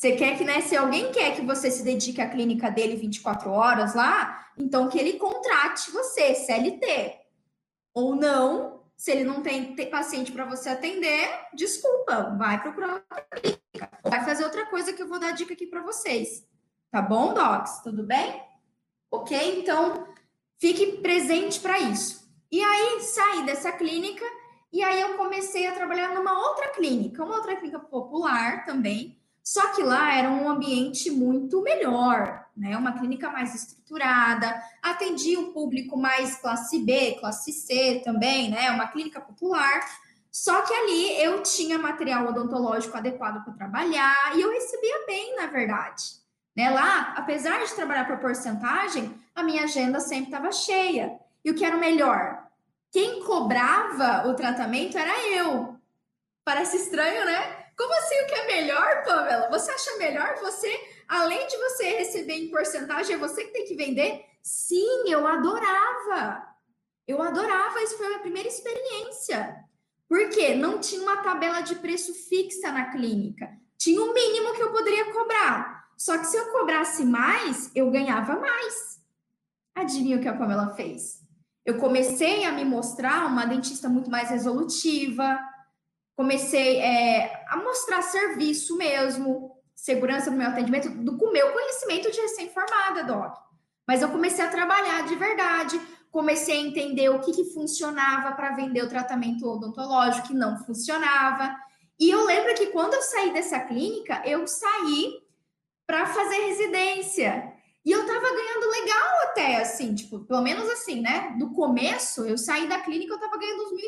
[0.00, 3.50] Você quer que, né, se alguém quer que você se dedique à clínica dele 24
[3.50, 7.18] horas lá, então que ele contrate você, CLT.
[7.92, 13.90] Ou não, se ele não tem paciente para você atender, desculpa, vai procurar outra clínica.
[14.02, 16.48] Vai fazer outra coisa que eu vou dar dica aqui para vocês.
[16.90, 17.82] Tá bom, Docs?
[17.82, 18.42] Tudo bem?
[19.10, 19.60] Ok?
[19.60, 20.08] Então,
[20.58, 22.26] fique presente para isso.
[22.50, 24.24] E aí, saí dessa clínica
[24.72, 29.19] e aí eu comecei a trabalhar numa outra clínica, uma outra clínica popular também,
[29.50, 32.76] só que lá era um ambiente muito melhor, né?
[32.76, 38.70] Uma clínica mais estruturada, atendia um público mais classe B, classe C também, né?
[38.70, 39.80] Uma clínica popular.
[40.30, 45.46] Só que ali eu tinha material odontológico adequado para trabalhar e eu recebia bem, na
[45.46, 46.04] verdade.
[46.56, 46.70] Né?
[46.70, 51.18] Lá, apesar de trabalhar por porcentagem, a minha agenda sempre estava cheia.
[51.44, 52.46] E o que era o melhor?
[52.92, 55.76] Quem cobrava o tratamento era eu.
[56.44, 57.59] Parece estranho, né?
[57.76, 59.48] Como assim o que é melhor, Pamela?
[59.50, 60.70] Você acha melhor você,
[61.08, 64.24] além de você receber em porcentagem, é você que tem que vender?
[64.42, 66.46] Sim, eu adorava.
[67.06, 69.64] Eu adorava, isso foi a minha primeira experiência.
[70.08, 70.54] Por quê?
[70.54, 73.50] Não tinha uma tabela de preço fixa na clínica.
[73.78, 75.88] Tinha o um mínimo que eu poderia cobrar.
[75.96, 79.00] Só que se eu cobrasse mais, eu ganhava mais.
[79.74, 81.20] Adivinha o que a Pamela fez?
[81.64, 85.38] Eu comecei a me mostrar uma dentista muito mais resolutiva,
[86.20, 92.10] comecei é, a mostrar serviço mesmo, segurança no meu atendimento, do, com o meu conhecimento
[92.10, 93.38] de recém-formada, Doc.
[93.88, 95.80] Mas eu comecei a trabalhar de verdade,
[96.10, 101.56] comecei a entender o que, que funcionava para vender o tratamento odontológico, que não funcionava.
[101.98, 105.22] E eu lembro que quando eu saí dessa clínica, eu saí
[105.86, 107.50] para fazer residência.
[107.82, 111.34] E eu tava ganhando legal até, assim, tipo, pelo menos assim, né?
[111.38, 113.78] No começo, eu saí da clínica, eu tava ganhando uns 1.600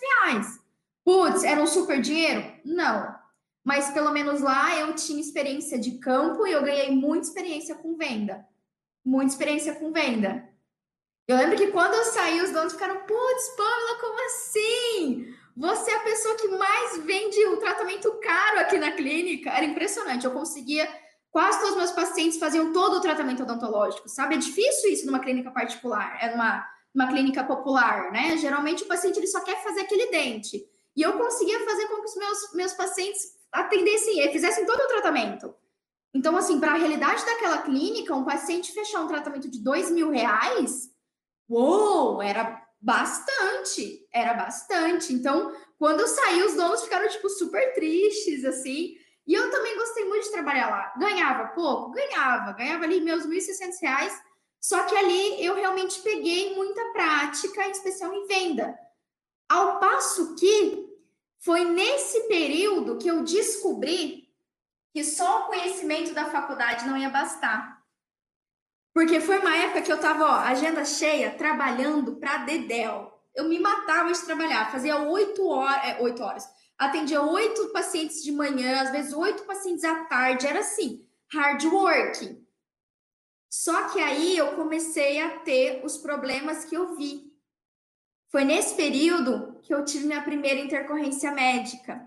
[0.00, 0.63] reais.
[1.04, 2.50] Putz, era um super dinheiro?
[2.64, 3.14] Não.
[3.62, 7.96] Mas pelo menos lá eu tinha experiência de campo e eu ganhei muita experiência com
[7.96, 8.46] venda.
[9.04, 10.48] Muita experiência com venda.
[11.26, 15.34] Eu lembro que quando eu saí, os donos ficaram, putz, Pamela, como assim?
[15.56, 19.50] Você é a pessoa que mais vende o tratamento caro aqui na clínica.
[19.50, 20.24] Era impressionante.
[20.24, 20.86] Eu conseguia,
[21.30, 24.34] quase todos os meus pacientes faziam todo o tratamento odontológico, sabe?
[24.34, 28.36] É difícil isso numa clínica particular, é numa, numa clínica popular, né?
[28.36, 30.68] Geralmente o paciente ele só quer fazer aquele dente.
[30.96, 35.54] E eu conseguia fazer com que os meus, meus pacientes atendessem, fizessem todo o tratamento.
[36.12, 40.10] Então, assim, para a realidade daquela clínica, um paciente fechar um tratamento de dois mil
[40.10, 40.90] reais,
[41.48, 45.12] uou, era bastante, era bastante.
[45.12, 48.94] Então, quando eu saí, os donos ficaram, tipo, super tristes, assim.
[49.26, 50.94] E eu também gostei muito de trabalhar lá.
[50.98, 51.90] Ganhava pouco?
[51.90, 52.52] Ganhava.
[52.52, 54.22] Ganhava ali meus 1.600 reais.
[54.60, 58.78] Só que ali eu realmente peguei muita prática, em especial em venda.
[59.48, 60.83] Ao passo que
[61.44, 64.32] foi nesse período que eu descobri
[64.94, 67.84] que só o conhecimento da faculdade não ia bastar.
[68.94, 73.12] Porque foi uma época que eu estava, agenda cheia, trabalhando para Dedel.
[73.34, 78.80] Eu me matava de trabalhar, fazia oito horas, é, horas, atendia oito pacientes de manhã,
[78.80, 82.42] às vezes oito pacientes à tarde, era assim, hard work.
[83.50, 87.33] Só que aí eu comecei a ter os problemas que eu vi.
[88.34, 92.04] Foi nesse período que eu tive minha primeira intercorrência médica.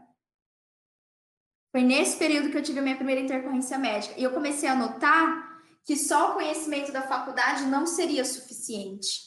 [1.71, 4.13] Foi nesse período que eu tive a minha primeira intercorrência médica.
[4.17, 9.21] E eu comecei a notar que só o conhecimento da faculdade não seria suficiente.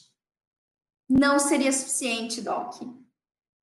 [1.08, 2.74] Não seria suficiente, Doc.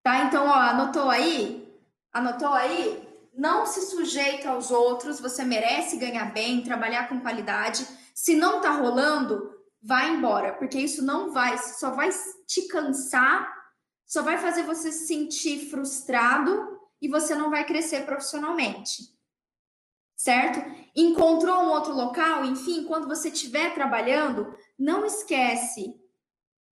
[0.01, 0.23] Tá?
[0.23, 1.71] Então, ó, anotou aí?
[2.11, 3.07] Anotou aí?
[3.35, 7.87] Não se sujeita aos outros, você merece ganhar bem, trabalhar com qualidade.
[8.15, 12.09] Se não tá rolando, vai embora, porque isso não vai, só vai
[12.45, 13.55] te cansar,
[14.05, 19.15] só vai fazer você se sentir frustrado e você não vai crescer profissionalmente.
[20.15, 20.59] Certo?
[20.95, 25.95] Encontrou um outro local, enfim, quando você estiver trabalhando, não esquece.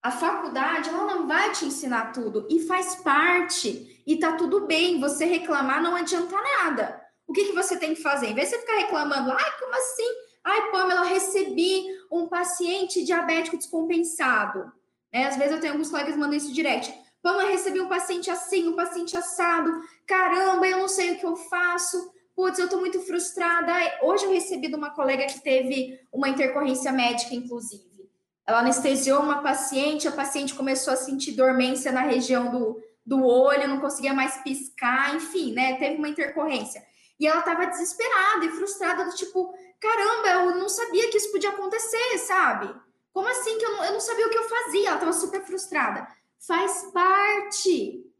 [0.03, 4.99] A faculdade ela não vai te ensinar tudo e faz parte e tá tudo bem.
[4.99, 7.01] Você reclamar não adianta nada.
[7.27, 8.27] O que, que você tem que fazer?
[8.27, 10.30] Em vez de você ficar reclamando, ai, como assim?
[10.43, 14.71] Ai, Pamela, recebi um paciente diabético descompensado.
[15.13, 15.27] Né?
[15.27, 16.91] Às vezes eu tenho alguns colegas que mandam isso direto.
[17.21, 19.71] Pamela, recebi um paciente assim, um paciente assado.
[20.07, 22.11] Caramba, eu não sei o que eu faço.
[22.35, 23.71] Putz, eu tô muito frustrada.
[24.01, 28.09] Hoje eu recebi de uma colega que teve uma intercorrência médica, inclusive.
[28.47, 33.67] Ela anestesiou uma paciente, a paciente começou a sentir dormência na região do, do olho,
[33.67, 35.75] não conseguia mais piscar, enfim, né?
[35.75, 36.83] Teve uma intercorrência.
[37.21, 41.51] E ela estava desesperada e frustrada, do tipo, caramba, eu não sabia que isso podia
[41.51, 42.73] acontecer, sabe?
[43.13, 44.87] Como assim que eu não, eu não sabia o que eu fazia?
[44.87, 46.07] Ela estava super frustrada.
[46.39, 48.11] Faz parte.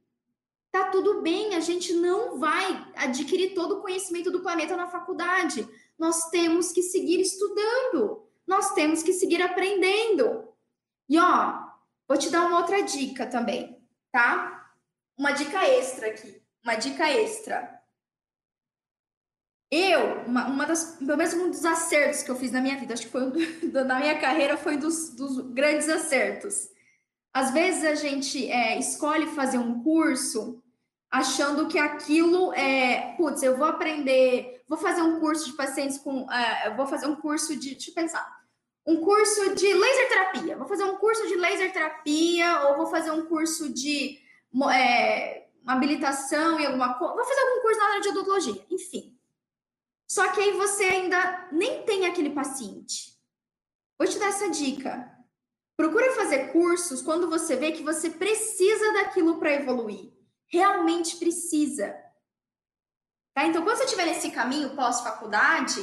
[0.72, 5.68] Tá tudo bem, a gente não vai adquirir todo o conhecimento do planeta na faculdade.
[5.98, 10.48] Nós temos que seguir estudando, nós temos que seguir aprendendo.
[11.10, 11.60] E ó,
[12.08, 14.72] vou te dar uma outra dica também, tá?
[15.18, 17.81] Uma dica extra aqui, uma dica extra.
[19.72, 22.94] Eu, uma, uma das, pelo menos um dos acertos que eu fiz na minha vida,
[22.94, 23.32] acho que foi um
[23.72, 26.70] na minha carreira, foi um dos, dos grandes acertos.
[27.34, 30.62] Às vezes a gente é, escolhe fazer um curso
[31.10, 36.24] achando que aquilo é, putz, eu vou aprender, vou fazer um curso de pacientes com,
[36.24, 38.26] uh, vou fazer um curso de, deixa eu pensar,
[38.86, 43.12] um curso de laser terapia, vou fazer um curso de laser terapia ou vou fazer
[43.12, 44.20] um curso de
[44.74, 49.11] é, habilitação em alguma coisa, vou fazer algum curso na área de odontologia, enfim.
[50.12, 53.18] Só que aí você ainda nem tem aquele paciente.
[53.98, 55.10] Vou te dar essa dica.
[55.78, 60.12] Procura fazer cursos quando você vê que você precisa daquilo para evoluir.
[60.50, 61.96] Realmente precisa.
[63.34, 63.46] Tá?
[63.46, 65.80] Então, quando você estiver nesse caminho pós-faculdade,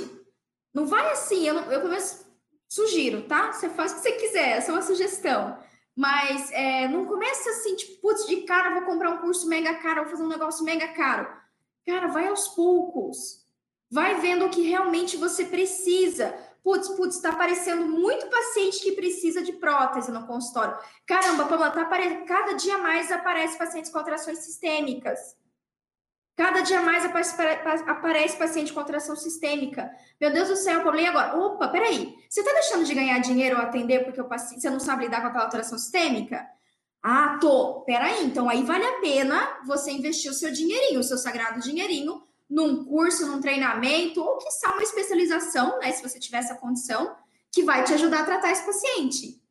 [0.75, 2.27] não vai assim, eu, eu menos
[2.69, 3.51] sugiro, tá?
[3.51, 5.59] Você faz o que você quiser, essa é uma sugestão.
[5.97, 10.03] Mas é, não começa assim, tipo, putz, de cara, vou comprar um curso mega caro,
[10.03, 11.35] vou fazer um negócio mega caro.
[11.87, 13.48] Cara, vai aos poucos.
[13.91, 16.35] Vai vendo o que realmente você precisa.
[16.63, 20.77] Putz, putz, está aparecendo muito paciente que precisa de prótese no consultório.
[21.07, 22.25] Caramba, Pamela, tá apare...
[22.25, 25.37] cada dia mais aparece pacientes com alterações sistêmicas.
[26.39, 29.91] Cada dia mais aparece, paciente com alteração sistêmica.
[30.21, 31.45] Meu Deus do céu, problema agora.
[31.45, 32.15] Opa, peraí.
[32.31, 35.21] Você está deixando de ganhar dinheiro ou atender porque o paciente, você não sabe lidar
[35.21, 36.49] com aquela alteração sistêmica?
[37.03, 37.81] Ah, tô.
[37.81, 38.25] Peraí.
[38.25, 42.85] Então aí vale a pena você investir o seu dinheirinho, o seu sagrado dinheirinho, num
[42.85, 45.93] curso, num treinamento, ou que uma especialização, né?
[45.93, 47.15] Se você tiver essa condição,
[47.53, 49.43] que vai te ajudar a tratar esse paciente.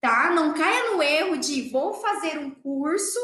[0.00, 0.30] Tá?
[0.30, 3.18] Não caia no erro de vou fazer um curso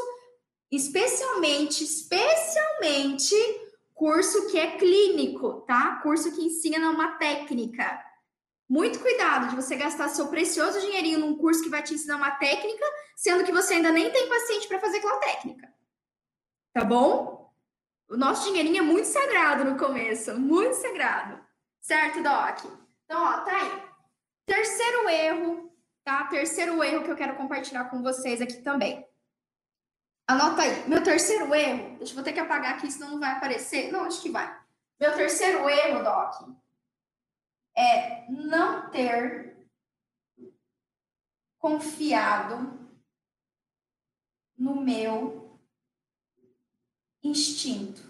[0.71, 3.35] especialmente, especialmente
[3.93, 6.01] curso que é clínico, tá?
[6.03, 8.03] Curso que ensina uma técnica.
[8.67, 12.31] Muito cuidado de você gastar seu precioso dinheirinho num curso que vai te ensinar uma
[12.31, 12.83] técnica,
[13.15, 15.73] sendo que você ainda nem tem paciente para fazer aquela técnica.
[16.73, 17.44] Tá bom?
[18.07, 21.43] O nosso dinheirinho é muito sagrado no começo, muito sagrado.
[21.81, 22.65] Certo, Doc?
[23.03, 23.83] Então, ó, tá aí.
[24.45, 26.25] Terceiro erro, tá?
[26.25, 29.07] Terceiro erro que eu quero compartilhar com vocês aqui também.
[30.27, 30.87] Anota aí.
[30.87, 33.91] Meu terceiro erro, deixa eu vou ter que apagar aqui, senão não vai aparecer.
[33.91, 34.59] Não, acho que vai.
[34.99, 36.49] Meu terceiro erro, Doc,
[37.75, 39.67] é não ter
[41.59, 42.79] confiado
[44.57, 45.44] no meu
[47.27, 48.01] instinto.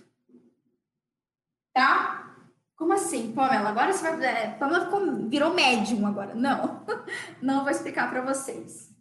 [1.73, 2.36] Tá?
[2.75, 3.69] Como assim, Pamela?
[3.69, 4.25] Agora você vai.
[4.25, 6.36] É, Pamela ficou, virou médium agora.
[6.36, 6.86] Não,
[7.41, 8.93] não vou explicar para vocês.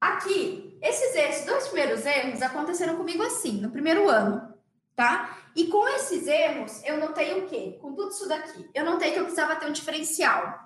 [0.00, 4.52] Aqui, esses, esses dois primeiros erros aconteceram comigo assim, no primeiro ano,
[4.96, 5.38] tá?
[5.54, 7.78] E com esses erros, eu notei o quê?
[7.80, 10.58] Com tudo isso daqui, eu notei que eu precisava ter um diferencial.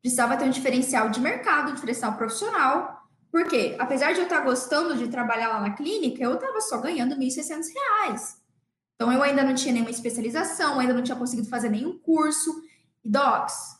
[0.00, 2.97] Precisava ter um diferencial de mercado, um diferencial profissional,
[3.30, 7.14] porque apesar de eu estar gostando de trabalhar lá na clínica, eu estava só ganhando
[7.14, 8.38] R$ 1.600.
[8.94, 12.62] Então, eu ainda não tinha nenhuma especialização, ainda não tinha conseguido fazer nenhum curso.
[13.04, 13.76] E, docs,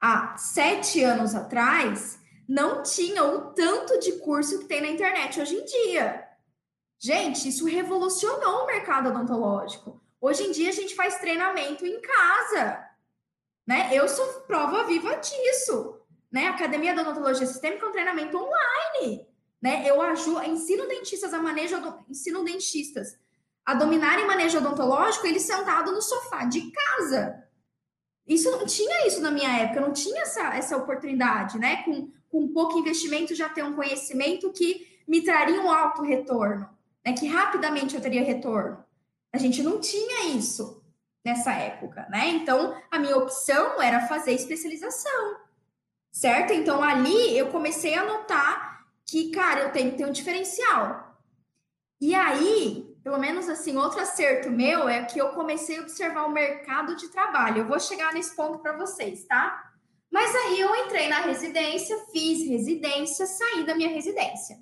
[0.00, 5.54] há sete anos atrás, não tinha o tanto de curso que tem na internet hoje
[5.54, 6.26] em dia.
[6.98, 10.00] Gente, isso revolucionou o mercado odontológico.
[10.20, 12.84] Hoje em dia a gente faz treinamento em casa,
[13.66, 13.90] né?
[13.92, 15.95] Eu sou prova viva disso,
[16.30, 16.46] né?
[16.48, 19.26] Academia de Odontologia Sistêmica é um treinamento online,
[19.60, 19.82] né?
[19.86, 21.76] Eu ajudo, ensino dentistas a manejo,
[22.08, 23.18] ensino dentistas
[23.64, 27.42] a dominarem manejo odontológico, eles sentados no sofá de casa.
[28.26, 31.82] Isso não tinha isso na minha época, não tinha essa, essa oportunidade, né?
[31.84, 36.68] Com com pouco investimento já ter um conhecimento que me traria um alto retorno,
[37.04, 37.12] né?
[37.12, 38.84] Que rapidamente eu teria retorno.
[39.32, 40.82] A gente não tinha isso
[41.24, 42.28] nessa época, né?
[42.28, 45.36] Então, a minha opção era fazer especialização,
[46.16, 46.54] certo?
[46.54, 51.14] Então, ali eu comecei a notar que, cara, eu tenho que ter um diferencial.
[52.00, 56.32] E aí, pelo menos assim, outro acerto meu é que eu comecei a observar o
[56.32, 57.58] mercado de trabalho.
[57.58, 59.62] Eu vou chegar nesse ponto para vocês, tá?
[60.10, 64.58] Mas aí eu entrei na residência, fiz residência, saí da minha residência.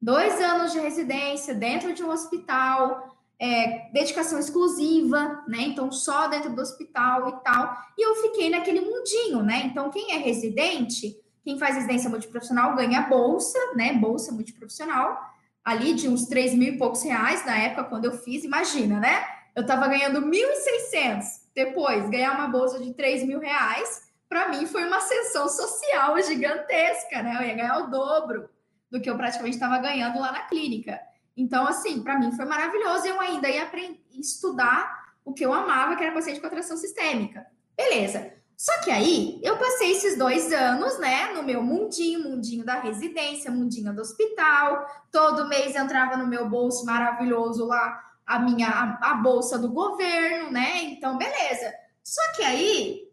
[0.00, 5.62] Dois anos de residência dentro de um hospital, é, dedicação exclusiva, né?
[5.62, 7.76] Então, só dentro do hospital e tal.
[7.96, 9.62] E eu fiquei naquele mundinho, né?
[9.64, 13.94] Então, quem é residente, quem faz residência multiprofissional ganha bolsa, né?
[13.94, 15.18] Bolsa multiprofissional,
[15.64, 19.24] ali de uns 3 mil e poucos reais na época quando eu fiz, imagina, né?
[19.56, 21.24] Eu tava ganhando 1.600,
[21.54, 27.20] depois ganhar uma bolsa de 3 mil reais para mim foi uma ascensão social gigantesca,
[27.20, 27.36] né?
[27.36, 28.48] Eu ia ganhar o dobro
[28.88, 31.00] do que eu praticamente estava ganhando lá na clínica.
[31.36, 33.06] Então, assim, para mim foi maravilhoso.
[33.06, 33.70] Eu ainda ia
[34.18, 37.46] estudar o que eu amava, que era paciente com atração sistêmica.
[37.76, 38.32] Beleza.
[38.56, 43.50] Só que aí eu passei esses dois anos, né, no meu mundinho, mundinho da residência,
[43.50, 44.86] mundinho do hospital.
[45.10, 50.50] Todo mês entrava no meu bolso maravilhoso lá a minha a, a bolsa do governo,
[50.50, 50.84] né?
[50.84, 51.72] Então, beleza.
[52.04, 53.08] Só que aí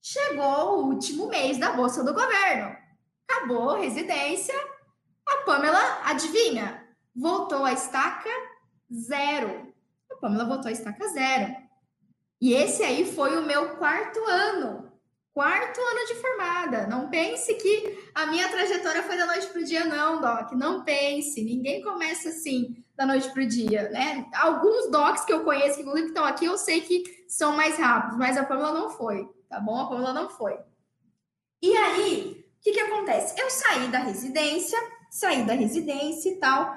[0.00, 2.76] chegou o último mês da bolsa do governo.
[3.28, 4.54] Acabou a residência.
[5.26, 6.83] A Pamela, adivinha?
[7.14, 8.30] Voltou a estaca
[8.92, 9.72] zero.
[10.10, 11.54] A Pamela voltou a estaca zero.
[12.40, 14.92] E esse aí foi o meu quarto ano.
[15.32, 16.86] Quarto ano de formada.
[16.86, 20.52] Não pense que a minha trajetória foi da noite para o dia, não, Doc.
[20.52, 21.42] Não pense.
[21.42, 24.26] Ninguém começa assim da noite para o dia, né?
[24.34, 28.36] Alguns docs que eu conheço, que estão aqui, eu sei que são mais rápidos, mas
[28.36, 29.76] a Pamela não foi, tá bom?
[29.76, 30.56] A Pamela não foi.
[31.60, 33.40] E aí, o que, que acontece?
[33.40, 34.78] Eu saí da residência,
[35.10, 36.76] saí da residência e tal.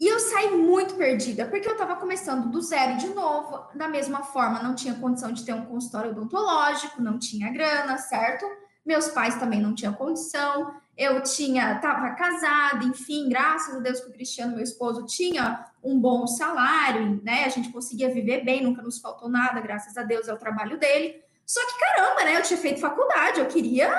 [0.00, 3.64] E eu saí muito perdida, porque eu estava começando do zero de novo.
[3.74, 8.44] Da mesma forma, não tinha condição de ter um consultório odontológico, não tinha grana, certo?
[8.84, 10.74] Meus pais também não tinham condição.
[10.96, 15.98] Eu tinha, estava casada, enfim, graças a Deus que o Cristiano, meu esposo, tinha um
[15.98, 17.44] bom salário, né?
[17.44, 20.78] A gente conseguia viver bem, nunca nos faltou nada, graças a Deus, é o trabalho
[20.78, 21.22] dele.
[21.46, 22.36] Só que caramba, né?
[22.36, 23.92] Eu tinha feito faculdade, eu queria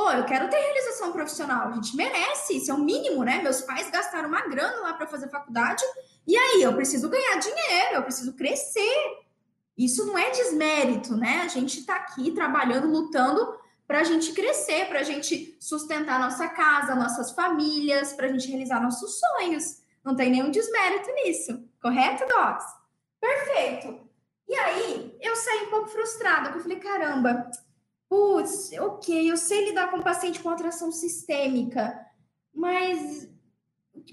[0.00, 3.42] Pô, eu quero ter realização profissional, a gente merece, isso é o mínimo, né?
[3.42, 5.84] Meus pais gastaram uma grana lá para fazer faculdade,
[6.26, 9.18] e aí eu preciso ganhar dinheiro, eu preciso crescer.
[9.76, 11.42] Isso não é desmérito, né?
[11.42, 16.48] A gente está aqui trabalhando, lutando para a gente crescer, para a gente sustentar nossa
[16.48, 19.82] casa, nossas famílias, para a gente realizar nossos sonhos.
[20.02, 22.64] Não tem nenhum desmérito nisso, correto, Docs?
[23.20, 24.00] Perfeito.
[24.48, 27.50] E aí, eu saí um pouco frustrada, porque eu falei, caramba,
[28.10, 31.96] putz, ok, eu sei lidar com paciente com atração sistêmica,
[32.52, 33.30] mas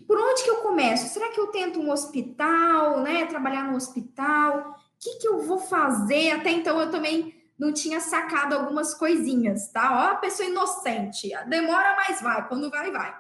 [0.06, 1.12] por onde que eu começo?
[1.12, 3.26] Será que eu tento um hospital, né?
[3.26, 4.72] Trabalhar no hospital?
[4.72, 6.32] O que, que eu vou fazer?
[6.32, 9.91] Até então eu também não tinha sacado algumas coisinhas, tá?
[9.91, 11.30] Ó, a pessoa inocente.
[11.48, 12.48] Demora, mas vai.
[12.48, 13.16] Quando vai, vai.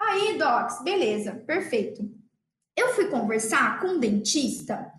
[0.00, 2.08] Aí, Docs, beleza, perfeito.
[2.76, 4.92] Eu fui conversar com um dentista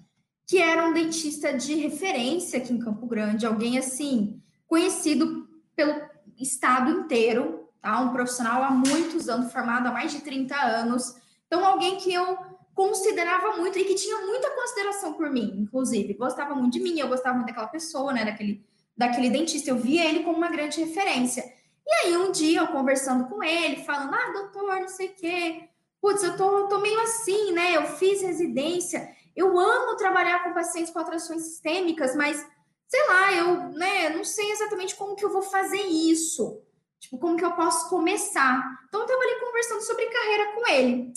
[0.47, 6.01] que era um dentista de referência aqui em Campo Grande, alguém assim, conhecido pelo
[6.39, 7.99] estado inteiro, tá?
[8.01, 11.15] Um profissional há muitos anos, formado há mais de 30 anos.
[11.47, 12.37] Então, alguém que eu
[12.73, 16.13] considerava muito e que tinha muita consideração por mim, inclusive.
[16.15, 18.25] Gostava muito de mim, eu gostava muito daquela pessoa, né?
[18.25, 18.65] Daquele,
[18.97, 19.69] daquele dentista.
[19.69, 21.43] Eu via ele como uma grande referência.
[21.87, 25.69] E aí, um dia, eu conversando com ele, falando, ah, doutor, não sei o quê.
[26.01, 27.77] Putz, eu tô, tô meio assim, né?
[27.77, 29.09] Eu fiz residência.
[29.35, 32.45] Eu amo trabalhar com pacientes com atrações sistêmicas, mas
[32.87, 36.61] sei lá, eu né, não sei exatamente como que eu vou fazer isso.
[36.99, 38.63] Tipo, como que eu posso começar.
[38.87, 41.13] Então, eu estava ali conversando sobre carreira com ele.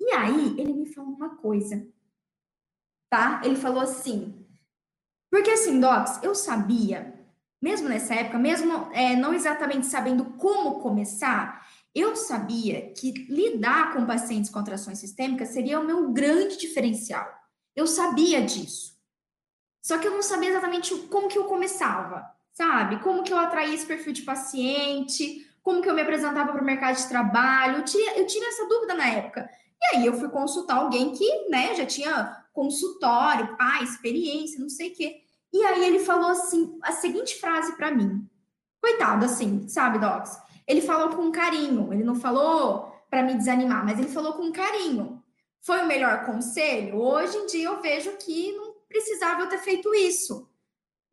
[0.00, 1.86] E aí, ele me falou uma coisa,
[3.10, 3.40] tá?
[3.44, 4.46] Ele falou assim,
[5.30, 7.14] porque assim, Docs, eu sabia,
[7.62, 14.06] mesmo nessa época, mesmo é, não exatamente sabendo como começar, eu sabia que lidar com
[14.06, 17.28] pacientes com atrações sistêmicas seria o meu grande diferencial.
[17.74, 18.89] Eu sabia disso.
[19.82, 23.00] Só que eu não sabia exatamente como que eu começava, sabe?
[23.00, 26.64] Como que eu atraía esse perfil de paciente, como que eu me apresentava para o
[26.64, 27.78] mercado de trabalho.
[27.78, 29.48] Eu tinha, eu tinha essa dúvida na época.
[29.82, 34.90] E aí eu fui consultar alguém que, né, já tinha consultório, pai, experiência, não sei
[34.90, 35.22] o quê.
[35.52, 38.28] E aí ele falou assim, a seguinte frase para mim.
[38.80, 40.38] Coitado, assim, sabe, Docs?
[40.66, 45.22] Ele falou com carinho, ele não falou para me desanimar, mas ele falou com carinho.
[45.60, 46.96] Foi o melhor conselho?
[46.96, 50.50] Hoje em dia eu vejo que não precisava eu ter feito isso.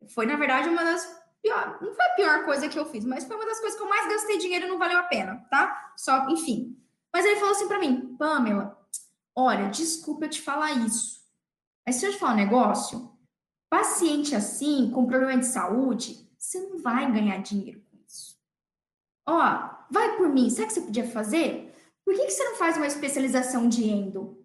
[0.08, 3.24] Foi, na verdade, uma das pior, não foi a pior coisa que eu fiz, mas
[3.24, 5.92] foi uma das coisas que eu mais gastei dinheiro e não valeu a pena, tá?
[5.96, 6.76] Só, enfim.
[7.12, 8.76] Mas ele falou assim para mim, Pamela,
[9.34, 11.22] olha, desculpa eu te falar isso,
[11.86, 13.16] mas se eu te falar um negócio,
[13.70, 18.36] paciente assim, com problema de saúde, você não vai ganhar dinheiro com isso.
[19.26, 21.74] Ó, vai por mim, sabe o que você podia fazer?
[22.04, 24.36] Por que, que você não faz uma especialização de endo?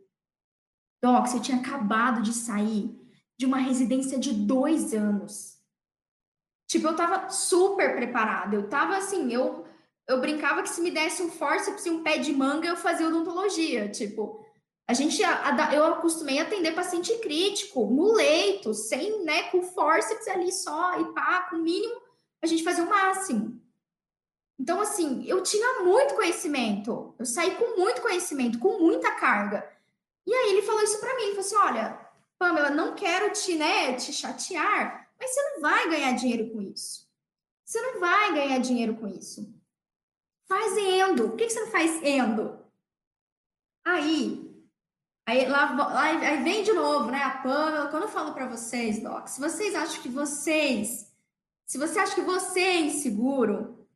[1.01, 3.02] Doc, você tinha acabado de sair
[3.37, 5.57] de uma residência de dois anos.
[6.67, 8.55] Tipo, eu tava super preparada.
[8.55, 9.65] Eu tava assim, eu,
[10.07, 13.07] eu brincava que se me desse um forceps e um pé de manga, eu fazia
[13.07, 13.89] odontologia.
[13.89, 14.43] Tipo,
[14.87, 15.21] a gente,
[15.73, 21.13] eu acostumei a atender paciente crítico, no leito, sem, né, com forceps ali só, e
[21.13, 22.01] pá, com o mínimo,
[22.41, 23.61] a gente fazia o máximo.
[24.59, 29.69] Então, assim, eu tinha muito conhecimento, eu saí com muito conhecimento, com muita carga.
[30.25, 31.99] E aí ele falou isso para mim, ele falou assim, olha,
[32.43, 37.09] Pamela, não quero te, né, te chatear, mas você não vai ganhar dinheiro com isso.
[37.63, 39.49] Você não vai ganhar dinheiro com isso.
[40.45, 41.29] Faz endo.
[41.29, 42.59] Por que você não faz endo?
[43.85, 44.49] Aí,
[45.25, 47.23] Aí, lá, lá, aí vem de novo, né?
[47.23, 51.09] A Pamela, quando eu falo para vocês, Doc, se vocês acham que vocês,
[51.65, 53.87] se você acha que você é inseguro,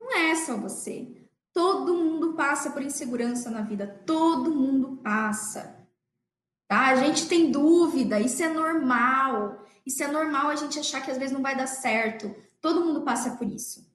[0.00, 1.28] não é só você.
[1.52, 5.81] Todo mundo passa por insegurança na vida, todo mundo passa.
[6.72, 6.86] Tá?
[6.86, 9.62] A gente tem dúvida, isso é normal.
[9.84, 12.34] Isso é normal a gente achar que às vezes não vai dar certo.
[12.62, 13.86] Todo mundo passa por isso.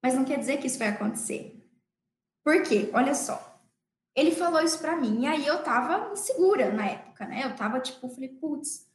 [0.00, 1.60] Mas não quer dizer que isso vai acontecer.
[2.44, 2.88] Por quê?
[2.94, 3.60] Olha só.
[4.14, 7.46] Ele falou isso para mim, e aí eu tava insegura na época, né?
[7.46, 8.86] Eu tava tipo, falei, putz.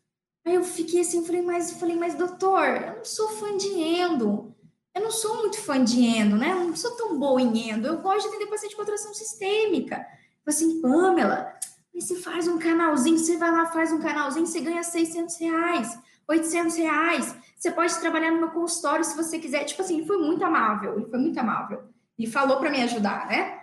[0.46, 4.56] Aí eu fiquei assim, falei, mas, falei, mas doutor, eu não sou fã de endo.
[4.96, 6.52] Eu não sou muito fã de endo, né?
[6.52, 7.86] Eu não sou tão boa em endo.
[7.86, 9.98] Eu gosto de atender paciente com contração sistêmica.
[9.98, 11.60] Falei assim, Pamela,
[11.94, 16.76] você faz um canalzinho, você vai lá, faz um canalzinho, você ganha 600 reais, 800
[16.78, 17.36] reais.
[17.58, 19.66] Você pode trabalhar no meu consultório se você quiser.
[19.66, 21.84] Tipo assim, ele foi muito amável, ele foi muito amável.
[22.18, 23.62] E falou para me ajudar, né?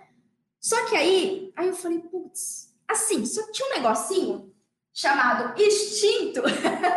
[0.61, 4.53] Só que aí, aí eu falei, putz, assim, só tinha um negocinho
[4.93, 6.43] chamado instinto.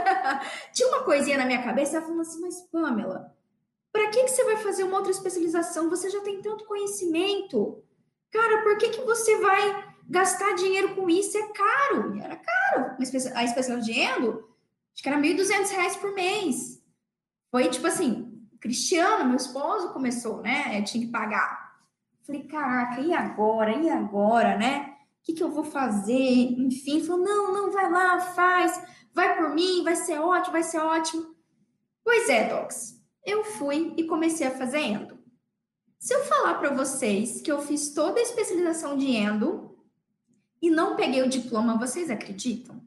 [0.74, 3.36] tinha uma coisinha na minha cabeça, ela falou assim, mas Pamela,
[3.92, 5.90] para que, que você vai fazer uma outra especialização?
[5.90, 7.84] Você já tem tanto conhecimento.
[8.32, 11.38] Cara, por que, que você vai gastar dinheiro com isso?
[11.38, 12.16] É caro.
[12.16, 12.96] E era caro.
[12.98, 14.50] A especialização de endo,
[14.94, 16.82] acho que era R$ 1.200 por mês.
[17.52, 18.30] Foi tipo assim,
[18.60, 20.80] Cristiano, meu esposo, começou, né?
[20.80, 21.78] Eu tinha que pagar.
[22.26, 23.72] Falei, caraca, e agora?
[23.72, 24.96] E agora, né?
[25.22, 26.14] O que, que eu vou fazer?
[26.14, 28.82] Enfim, falou, não, não, vai lá, faz,
[29.14, 31.36] vai por mim, vai ser ótimo, vai ser ótimo.
[32.04, 35.20] Pois é, Docs, eu fui e comecei a fazer endo.
[36.00, 39.78] Se eu falar para vocês que eu fiz toda a especialização de endo
[40.62, 42.82] e não peguei o diploma, vocês acreditam?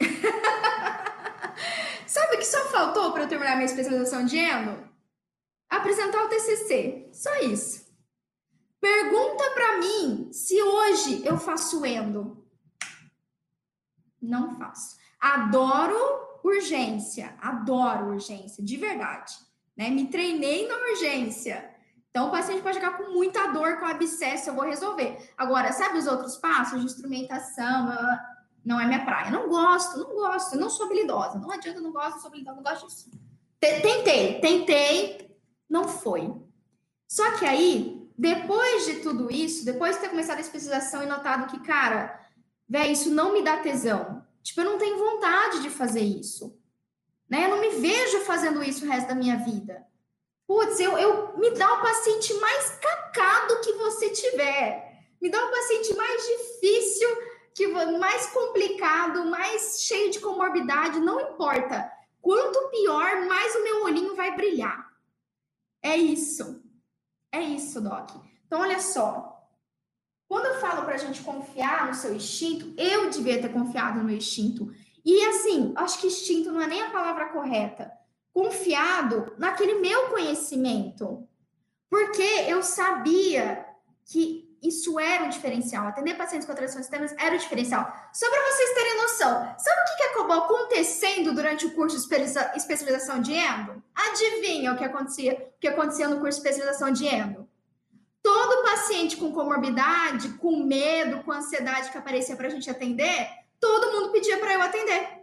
[2.06, 4.92] Sabe o que só faltou para eu terminar minha especialização de endo?
[5.72, 7.08] apresentar o TCC.
[7.12, 7.90] Só isso.
[8.80, 12.44] Pergunta para mim se hoje eu faço endo.
[14.20, 14.98] Não faço.
[15.18, 15.96] Adoro
[16.44, 19.34] urgência, adoro urgência, de verdade.
[19.76, 19.88] Né?
[19.88, 21.71] Me treinei na urgência.
[22.12, 25.32] Então, o paciente pode chegar com muita dor, com abscesso, eu vou resolver.
[25.34, 27.88] Agora, sabe os outros passos de instrumentação?
[28.62, 29.30] Não é minha praia.
[29.30, 31.38] Não gosto, não gosto, não sou habilidosa.
[31.38, 33.10] Não adianta, não gosto, não sou habilidosa, não gosto disso.
[33.58, 35.34] Tentei, tentei,
[35.70, 36.30] não foi.
[37.08, 41.50] Só que aí, depois de tudo isso, depois de ter começado a especialização e notado
[41.50, 42.20] que, cara,
[42.68, 44.22] velho, isso não me dá tesão.
[44.42, 46.54] Tipo, eu não tenho vontade de fazer isso.
[47.26, 47.46] Né?
[47.46, 49.86] Eu não me vejo fazendo isso o resto da minha vida.
[50.52, 55.02] Putz, eu, eu me dá o paciente mais cacado que você tiver.
[55.18, 57.08] Me dá o paciente mais difícil,
[57.54, 61.90] que mais complicado, mais cheio de comorbidade, não importa.
[62.20, 64.92] Quanto pior, mais o meu olhinho vai brilhar.
[65.82, 66.62] É isso.
[67.32, 68.10] É isso, Doc.
[68.46, 69.48] Então, olha só.
[70.28, 74.04] Quando eu falo para a gente confiar no seu instinto, eu devia ter confiado no
[74.04, 74.70] meu instinto.
[75.02, 78.01] E assim, acho que instinto não é nem a palavra correta.
[78.32, 81.28] Confiado naquele meu conhecimento.
[81.90, 83.66] Porque eu sabia
[84.04, 85.86] que isso era o diferencial.
[85.86, 87.84] Atender pacientes com alterações sistemas era o diferencial.
[88.12, 92.02] Só para vocês terem noção, sabe o que acabou acontecendo durante o curso de
[92.56, 93.82] especialização de endo?
[93.94, 97.48] Adivinha o que acontecia, o que acontecia no curso de especialização de endo?
[98.22, 103.28] Todo paciente com comorbidade, com medo, com ansiedade que aparecia para a gente atender,
[103.58, 105.21] todo mundo pedia para eu atender.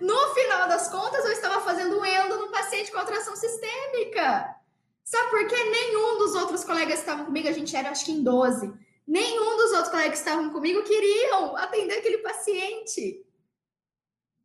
[0.00, 4.56] No final das contas, eu estava fazendo endo no paciente com alteração sistêmica.
[5.04, 5.56] Sabe por quê?
[5.56, 8.72] Nenhum dos outros colegas que estavam comigo, a gente era acho que em 12,
[9.06, 13.24] nenhum dos outros colegas que estavam comigo queriam atender aquele paciente.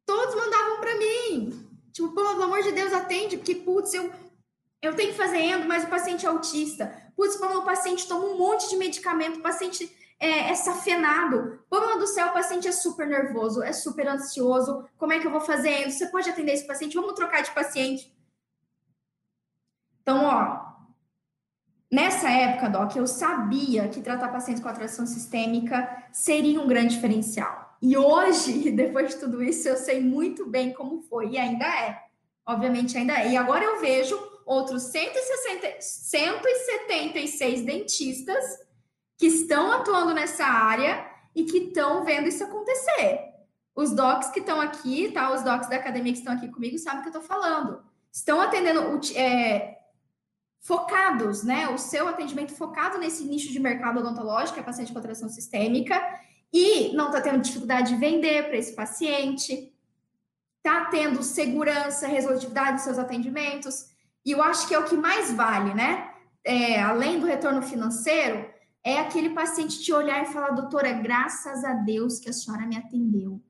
[0.05, 1.69] Todos mandavam para mim.
[1.93, 4.11] Tipo, pelo amor de Deus, atende, porque, putz, eu,
[4.81, 6.93] eu tenho que fazer endo, mas o paciente é autista.
[7.15, 9.89] Putz, o paciente toma um monte de medicamento, o paciente
[10.19, 11.59] é, é safenado.
[11.69, 14.87] Pô, meu do céu, o paciente é super nervoso, é super ansioso.
[14.97, 15.89] Como é que eu vou fazer?
[15.89, 16.95] Você pode atender esse paciente?
[16.95, 18.13] Vamos trocar de paciente.
[20.01, 20.65] Então, ó,
[21.91, 27.77] nessa época, Doc, eu sabia que tratar pacientes com atração sistêmica seria um grande diferencial.
[27.81, 32.03] E hoje, depois de tudo isso, eu sei muito bem como foi, e ainda é.
[32.45, 33.31] Obviamente, ainda é.
[33.31, 38.64] E agora eu vejo outros 160, 176 dentistas
[39.17, 43.33] que estão atuando nessa área e que estão vendo isso acontecer.
[43.75, 45.33] Os docs que estão aqui, tá?
[45.33, 47.83] Os docs da academia que estão aqui comigo sabem o que eu estou falando.
[48.11, 48.81] Estão atendendo
[49.15, 49.77] é,
[50.61, 51.67] focados, né?
[51.69, 56.01] O seu atendimento focado nesse nicho de mercado odontológico, que é paciente com atração sistêmica,
[56.53, 59.73] e não está tendo dificuldade de vender para esse paciente,
[60.57, 63.93] está tendo segurança, resolutividade nos seus atendimentos,
[64.25, 66.15] e eu acho que é o que mais vale, né?
[66.45, 68.47] é, além do retorno financeiro,
[68.85, 72.77] é aquele paciente te olhar e falar, doutora, graças a Deus que a senhora me
[72.77, 73.41] atendeu.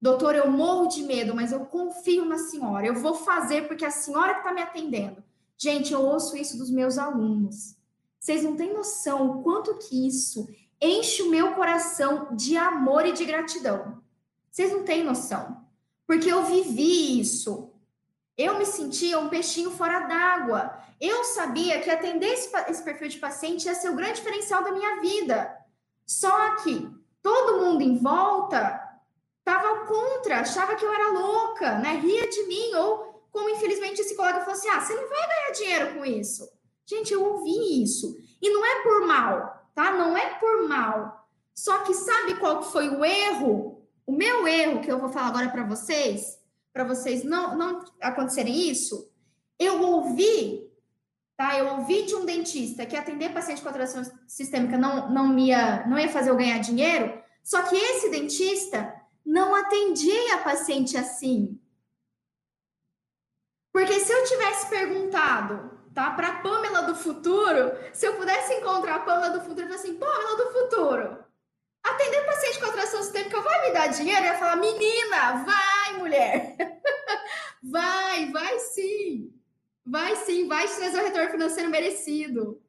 [0.00, 2.86] Doutor, eu morro de medo, mas eu confio na senhora.
[2.86, 5.24] Eu vou fazer porque a senhora que está me atendendo.
[5.56, 7.76] Gente, eu ouço isso dos meus alunos.
[8.20, 10.46] Vocês não têm noção o quanto que isso
[10.80, 14.02] enche o meu coração de amor e de gratidão.
[14.50, 15.64] Vocês não têm noção.
[16.06, 17.70] Porque eu vivi isso.
[18.38, 20.78] Eu me sentia um peixinho fora d'água.
[21.00, 24.70] Eu sabia que atender esse, esse perfil de paciente ia ser o grande diferencial da
[24.70, 25.56] minha vida.
[26.06, 26.88] Só que
[27.20, 28.80] todo mundo em volta
[29.40, 31.94] estava contra, achava que eu era louca, né?
[31.94, 35.50] Ria de mim, ou como infelizmente esse colega falou assim: ah, você não vai ganhar
[35.52, 36.48] dinheiro com isso.
[36.86, 38.16] Gente, eu ouvi isso.
[38.40, 39.90] E não é por mal, tá?
[39.90, 41.28] Não é por mal.
[41.54, 43.82] Só que sabe qual foi o erro?
[44.06, 46.37] O meu erro que eu vou falar agora para vocês,
[46.78, 49.10] para vocês não, não acontecerem isso.
[49.58, 50.70] Eu ouvi,
[51.36, 51.58] tá?
[51.58, 55.98] Eu ouvi de um dentista que atender paciente com atração sistêmica não, não, ia, não
[55.98, 57.20] ia fazer eu ganhar dinheiro.
[57.42, 58.94] Só que esse dentista
[59.26, 61.60] não atendia a paciente assim.
[63.72, 68.94] Porque se eu tivesse perguntado, tá, para a Pamela do futuro, se eu pudesse encontrar
[68.94, 71.24] a Pamela do futuro e falar assim, Pamela do futuro,
[71.82, 74.20] atender paciente com atração sistêmica vai me dar dinheiro?
[74.20, 76.56] Eu ia falar, menina, vai, mulher.
[77.62, 79.32] vai, vai sim.
[79.84, 82.60] Vai sim, vai te trazer o retorno financeiro merecido.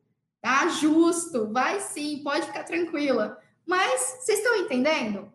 [0.42, 0.68] Tá?
[0.70, 3.38] Justo, vai sim, pode ficar tranquila.
[3.66, 5.32] Mas vocês estão entendendo?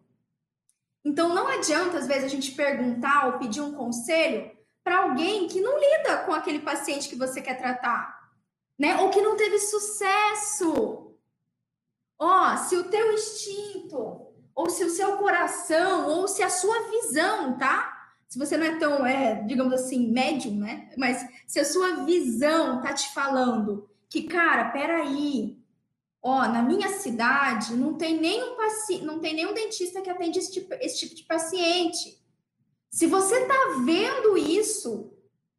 [1.05, 4.51] Então, não adianta, às vezes, a gente perguntar ou pedir um conselho
[4.83, 8.31] para alguém que não lida com aquele paciente que você quer tratar,
[8.79, 8.97] né?
[9.01, 11.04] Ou que não teve sucesso.
[12.19, 17.59] Ó, se o teu instinto, ou se o seu coração, ou se a sua visão,
[17.59, 17.93] tá?
[18.29, 20.91] Se você não é tão, é, digamos assim, médium, né?
[20.97, 25.59] Mas se a sua visão tá te falando que, cara, peraí,
[26.27, 29.03] Ó, na minha cidade não tem nenhum paci...
[29.03, 32.19] não tem nenhum dentista que atende esse tipo, esse tipo de paciente.
[32.91, 33.55] Se você está
[33.85, 35.13] vendo isso,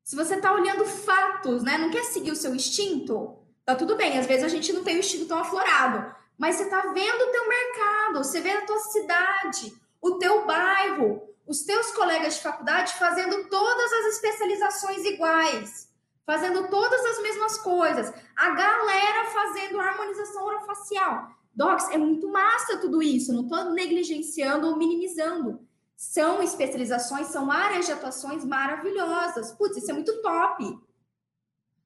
[0.04, 1.78] se você está olhando fatos, né?
[1.78, 4.18] Não quer seguir o seu instinto, tá tudo bem.
[4.18, 7.32] Às vezes a gente não tem o instinto tão aflorado, mas você está vendo o
[7.32, 12.94] teu mercado, você vê a tua cidade, o teu bairro, os teus colegas de faculdade
[12.94, 15.94] fazendo todas as especializações iguais
[16.26, 18.12] fazendo todas as mesmas coisas.
[18.36, 21.30] A galera fazendo harmonização orofacial.
[21.54, 25.62] Docs, é muito massa tudo isso, não estou negligenciando ou minimizando.
[25.96, 29.54] São especializações, são áreas de atuações maravilhosas.
[29.54, 30.78] Putz, isso é muito top.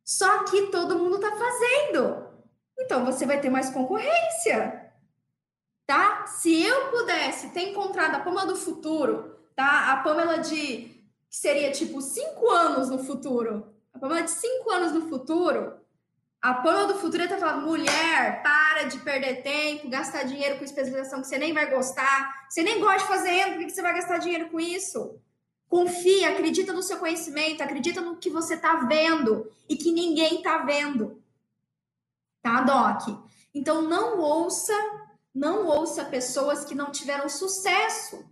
[0.04, 2.29] Só que todo mundo está fazendo.
[2.80, 4.90] Então você vai ter mais concorrência.
[5.86, 6.26] Tá?
[6.28, 9.92] Se eu pudesse ter encontrado a Pamela do futuro, tá?
[9.92, 11.00] A Pamela de
[11.30, 15.80] que seria tipo cinco anos no futuro, a Pamela de cinco anos no futuro,
[16.42, 21.22] a Pamela do futuro está falando, mulher, para de perder tempo, gastar dinheiro com especialização
[21.22, 24.18] que você nem vai gostar, você nem gosta de fazer, por que você vai gastar
[24.20, 25.20] dinheiro com isso?
[25.68, 30.60] Confia, acredita no seu conhecimento, acredita no que você está vendo e que ninguém está
[30.60, 31.22] vendo.
[32.42, 33.20] Tá, Doc?
[33.54, 34.74] Então não ouça,
[35.34, 38.24] não ouça pessoas que não tiveram sucesso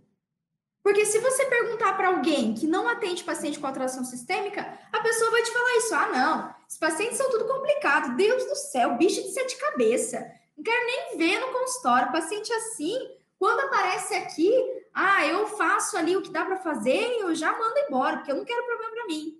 [0.88, 5.30] porque se você perguntar para alguém que não atende paciente com atração sistêmica, a pessoa
[5.30, 5.94] vai te falar isso.
[5.94, 8.16] Ah, não, os pacientes são tudo complicado.
[8.16, 10.18] Deus do céu, bicho de sete cabeça.
[10.56, 12.10] Não quero nem ver no consultório.
[12.10, 12.98] Paciente assim,
[13.38, 14.50] quando aparece aqui,
[14.94, 18.32] ah, eu faço ali o que dá para fazer e eu já mando embora, porque
[18.32, 19.38] eu não quero problema para mim.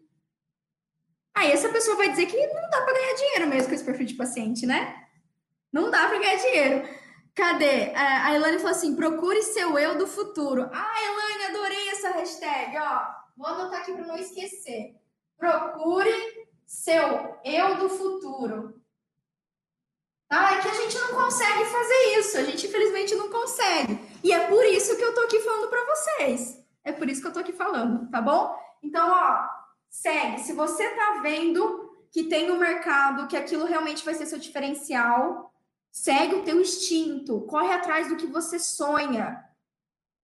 [1.39, 4.07] Aí essa pessoa vai dizer que não dá para ganhar dinheiro mesmo com esse perfil
[4.07, 5.07] de paciente, né?
[5.73, 6.89] Não dá para ganhar dinheiro.
[7.33, 7.93] Cadê?
[7.95, 10.69] A Elaine falou assim: procure seu eu do futuro.
[10.73, 13.07] Ah, Elaine, adorei essa hashtag, ó.
[13.37, 14.97] Vou anotar aqui para não esquecer.
[15.37, 16.11] Procure
[16.67, 18.83] seu eu do futuro.
[20.29, 20.57] Tá?
[20.57, 22.39] É que a gente não consegue fazer isso.
[22.39, 23.97] A gente, infelizmente, não consegue.
[24.25, 26.67] E é por isso que eu tô aqui falando para vocês.
[26.83, 28.59] É por isso que eu tô aqui falando, tá bom?
[28.83, 29.58] Então, ó,
[29.91, 30.41] segue.
[30.41, 35.49] Se você tá vendo que tem no mercado, que aquilo realmente vai ser seu diferencial,
[35.91, 39.45] Segue o teu instinto, corre atrás do que você sonha.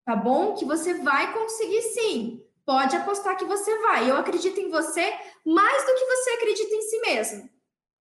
[0.04, 0.54] Tá bom?
[0.54, 2.44] Que você vai conseguir sim.
[2.64, 4.08] Pode apostar que você vai.
[4.08, 5.12] Eu acredito em você
[5.44, 7.50] mais do que você acredita em si mesmo.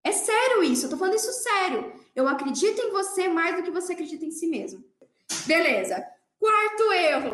[0.03, 1.93] É sério isso, eu tô falando isso sério.
[2.15, 4.83] Eu acredito em você mais do que você acredita em si mesmo.
[5.45, 6.05] Beleza.
[6.39, 7.33] Quarto erro,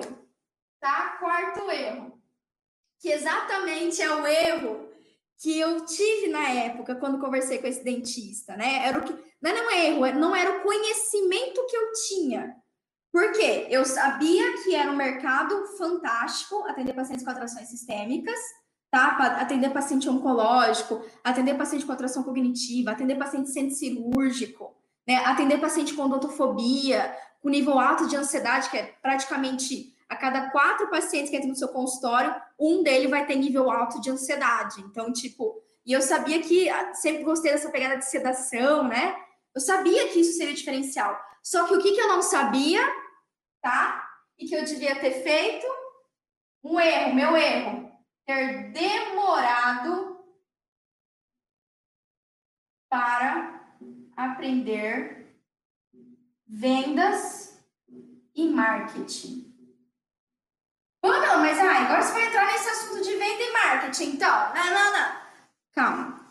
[0.80, 1.18] tá?
[1.18, 2.17] Quarto erro.
[3.00, 4.88] Que exatamente é o erro
[5.38, 8.88] que eu tive na época quando conversei com esse dentista, né?
[8.88, 12.56] Era o que não é um erro, é, não era o conhecimento que eu tinha.
[13.12, 13.68] Por quê?
[13.70, 18.40] Eu sabia que era um mercado fantástico atender pacientes com atrações sistêmicas,
[18.90, 19.18] tá?
[19.40, 24.76] Atender paciente oncológico, atender paciente com atração cognitiva, atender paciente centro cirúrgico,
[25.08, 25.18] né?
[25.18, 30.90] Atender paciente com odontofobia, com nível alto de ansiedade, que é praticamente a cada quatro
[30.90, 34.82] pacientes que entram no seu consultório, um dele vai ter nível alto de ansiedade.
[34.82, 39.16] Então, tipo, e eu sabia que ah, sempre gostei dessa pegada de sedação, né?
[39.56, 41.20] Eu sabia que isso seria diferencial.
[41.44, 42.82] Só que o que, que eu não sabia,
[43.62, 44.06] tá?
[44.38, 45.66] E que eu devia ter feito?
[46.64, 47.92] Um erro, meu erro.
[48.26, 50.18] Ter demorado
[52.90, 53.78] para
[54.16, 55.38] aprender
[56.46, 57.58] vendas
[58.36, 59.57] e marketing.
[61.08, 64.54] Pamela, mas ai, agora você vai entrar nesse assunto de venda e marketing, então.
[64.54, 65.18] Não, não, não.
[65.74, 66.28] Calma.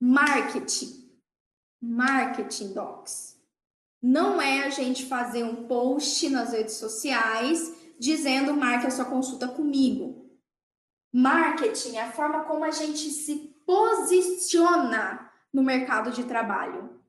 [0.00, 1.00] Marketing
[1.80, 3.38] marketing docs.
[4.02, 9.48] Não é a gente fazer um post nas redes sociais dizendo marque a sua consulta
[9.48, 10.30] comigo.
[11.12, 17.00] Marketing é a forma como a gente se posiciona no mercado de trabalho.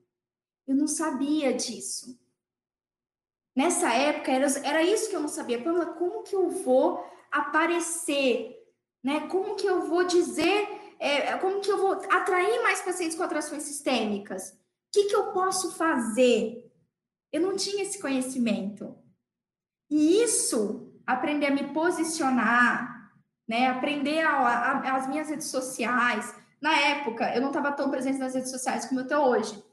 [0.66, 2.18] Eu não sabia disso.
[3.54, 5.62] Nessa época, era, era isso que eu não sabia.
[5.62, 8.56] Pamela, como que eu vou aparecer?
[9.04, 9.26] Né?
[9.28, 10.68] Como que eu vou dizer?
[10.98, 14.56] É, como que eu vou atrair mais pacientes com atrações sistêmicas?
[14.92, 16.70] que, que eu posso fazer?
[17.32, 18.94] Eu não tinha esse conhecimento.
[19.90, 23.10] E isso, aprender a me posicionar,
[23.48, 23.68] né?
[23.68, 26.34] Aprender a, a, as minhas redes sociais.
[26.60, 29.64] Na época, eu não estava tão presente nas redes sociais como eu estou hoje.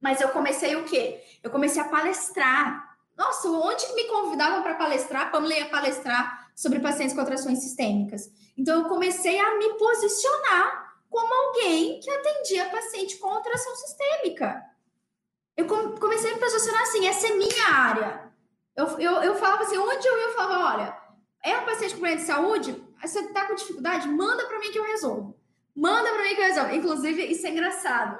[0.00, 1.22] Mas eu comecei o quê?
[1.42, 2.91] Eu comecei a palestrar.
[3.16, 5.30] Nossa, onde me convidavam para palestrar?
[5.30, 8.30] Pamela ia palestrar sobre pacientes com atrações sistêmicas.
[8.56, 14.62] Então, eu comecei a me posicionar como alguém que atendia paciente com atração sistêmica.
[15.56, 18.32] Eu comecei a me posicionar assim, essa é minha área.
[18.74, 20.96] Eu, eu, eu falava assim, onde eu ia, eu falava, olha,
[21.44, 24.78] é um paciente com problema de saúde, você está com dificuldade, manda para mim que
[24.78, 25.38] eu resolvo.
[25.74, 26.74] Manda para mim que eu resolvo.
[26.74, 28.18] Inclusive, isso é engraçado,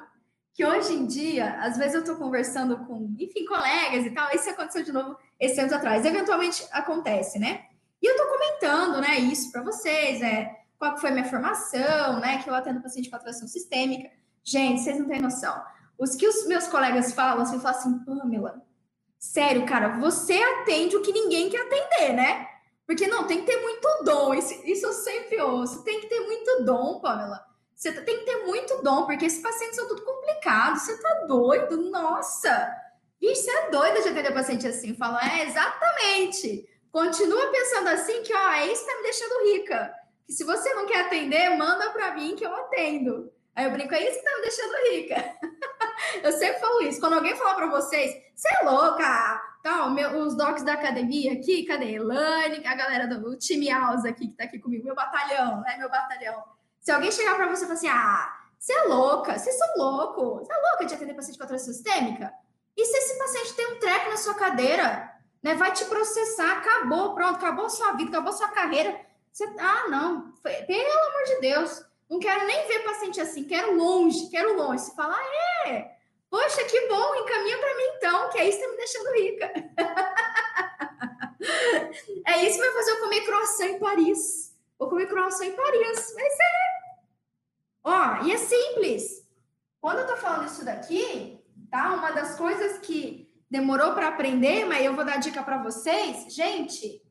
[0.54, 4.50] que hoje em dia, às vezes eu estou conversando com, enfim, colegas e tal, isso
[4.50, 6.04] aconteceu de novo esse anos atrás.
[6.04, 7.64] Eventualmente acontece, né?
[8.02, 12.42] E eu estou comentando, né, isso para vocês, é, qual foi minha formação, né?
[12.42, 14.10] Que eu atendo paciente com atração sistêmica.
[14.44, 15.62] Gente, vocês não têm noção.
[15.98, 18.60] Os que os meus colegas falam, assim, falam assim, Pamela,
[19.18, 22.48] sério, cara, você atende o que ninguém quer atender, né?
[22.84, 24.34] Porque não, tem que ter muito dom.
[24.34, 25.84] Isso, isso eu sempre ouço.
[25.84, 27.42] Tem que ter muito dom, Pamela.
[27.82, 30.82] Você tem que ter muito dom, porque esses pacientes são tudo complicados.
[30.82, 31.90] Você tá doido?
[31.90, 32.70] Nossa!
[33.20, 34.94] Vixe, você é doida de atender paciente assim.
[34.94, 36.68] Fala, é, exatamente.
[36.92, 40.72] Continua pensando assim que, ó, é isso que tá me deixando rica que se você
[40.74, 43.32] não quer atender, manda para mim que eu atendo.
[43.54, 45.38] Aí eu brinco, é isso que tá me deixando rica.
[46.22, 47.00] eu sempre falo isso.
[47.00, 51.64] Quando alguém falar para vocês, você é louca, tal, meu, os docs da academia aqui,
[51.64, 51.94] cadê?
[51.94, 55.76] Elane, a galera do time Alza aqui, que tá aqui comigo, meu batalhão, né?
[55.78, 56.42] Meu batalhão.
[56.82, 60.46] Se alguém chegar para você e falar assim, ah, você é louca, vocês são loucos,
[60.46, 62.30] você é louca de atender paciente com atração sistêmica?
[62.76, 65.10] E se esse paciente tem um treco na sua cadeira,
[65.42, 65.54] né?
[65.54, 69.00] Vai te processar, acabou, pronto, acabou sua vida, acabou sua carreira
[69.32, 74.28] você, ah, não, pelo amor de Deus, não quero nem ver paciente assim, quero longe,
[74.28, 74.82] quero longe.
[74.82, 75.90] Você fala, ah, é,
[76.28, 79.52] poxa, que bom, encaminha para mim então, que é isso que tá me deixando rica.
[82.28, 84.54] é isso que vai fazer eu comer croissant em Paris.
[84.78, 86.71] Vou comer croissant em Paris, mas é.
[87.84, 89.26] Ó, e é simples.
[89.80, 91.92] Quando eu tô falando isso daqui, tá?
[91.94, 97.02] Uma das coisas que demorou para aprender, mas eu vou dar dica para vocês, gente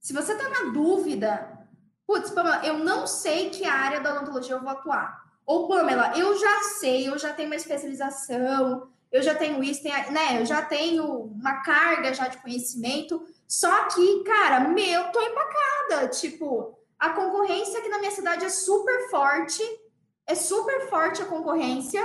[0.00, 1.66] se você está na dúvida,
[2.06, 5.22] putz, Pamela, eu não sei que área da odontologia eu vou atuar.
[5.44, 10.12] Ou, Pamela, eu já sei, eu já tenho uma especialização, eu já tenho isso, tenho,
[10.12, 10.40] né?
[10.40, 13.22] Eu já tenho uma carga já de conhecimento.
[13.46, 16.08] Só que, cara, meu, tô empacada.
[16.08, 19.62] Tipo, a concorrência aqui na minha cidade é super forte.
[20.26, 22.02] É super forte a concorrência.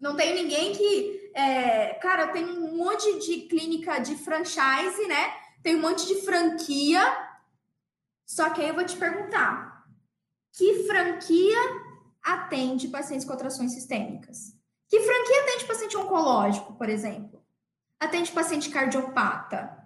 [0.00, 1.30] Não tem ninguém que.
[1.34, 5.46] É, cara, tem um monte de clínica de franchise, né?
[5.66, 7.02] tem um monte de franquia.
[8.24, 9.84] Só que aí eu vou te perguntar:
[10.52, 11.58] que franquia
[12.22, 14.54] atende pacientes com atrações sistêmicas?
[14.88, 17.44] Que franquia atende paciente oncológico, por exemplo?
[17.98, 19.76] Atende paciente cardiopata?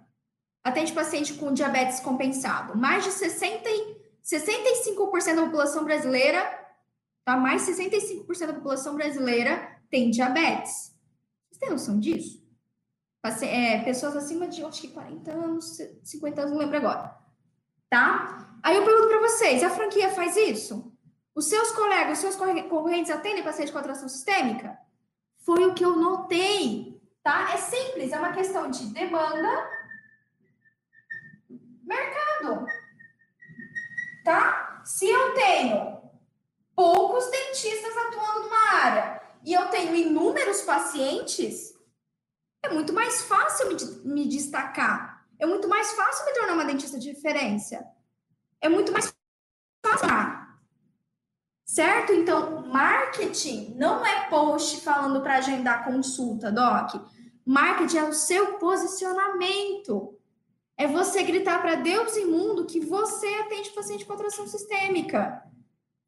[0.63, 2.77] Atende paciente com diabetes compensado?
[2.77, 3.67] Mais de 60,
[4.23, 6.41] 65% da população brasileira,
[7.25, 7.37] tá?
[7.37, 10.95] Mais 65% da população brasileira tem diabetes.
[11.49, 12.41] Vocês têm noção disso?
[13.43, 17.15] é, pessoas acima de, acho que 40 anos, 50 anos, não lembro agora.
[17.89, 18.57] Tá?
[18.63, 20.91] Aí eu pergunto para vocês, a franquia faz isso?
[21.35, 24.77] Os seus colegas, os seus concorrentes atendem paciente com atração sistêmica?
[25.45, 27.53] Foi o que eu notei, tá?
[27.53, 29.69] É simples, é uma questão de demanda,
[31.83, 32.65] mercado.
[34.23, 34.81] Tá?
[34.83, 36.01] Se eu tenho
[36.75, 41.73] poucos dentistas atuando numa área e eu tenho inúmeros pacientes,
[42.63, 43.75] é muito mais fácil me,
[44.13, 45.25] me destacar.
[45.39, 47.83] É muito mais fácil me tornar uma dentista de referência.
[48.59, 49.11] É muito mais
[49.83, 50.07] fácil.
[51.65, 52.13] Certo?
[52.13, 56.95] Então, marketing não é post falando para agendar consulta, Doc.
[57.45, 60.19] Marketing é o seu posicionamento.
[60.81, 65.43] É você gritar para Deus e mundo que você atende paciente com atração sistêmica.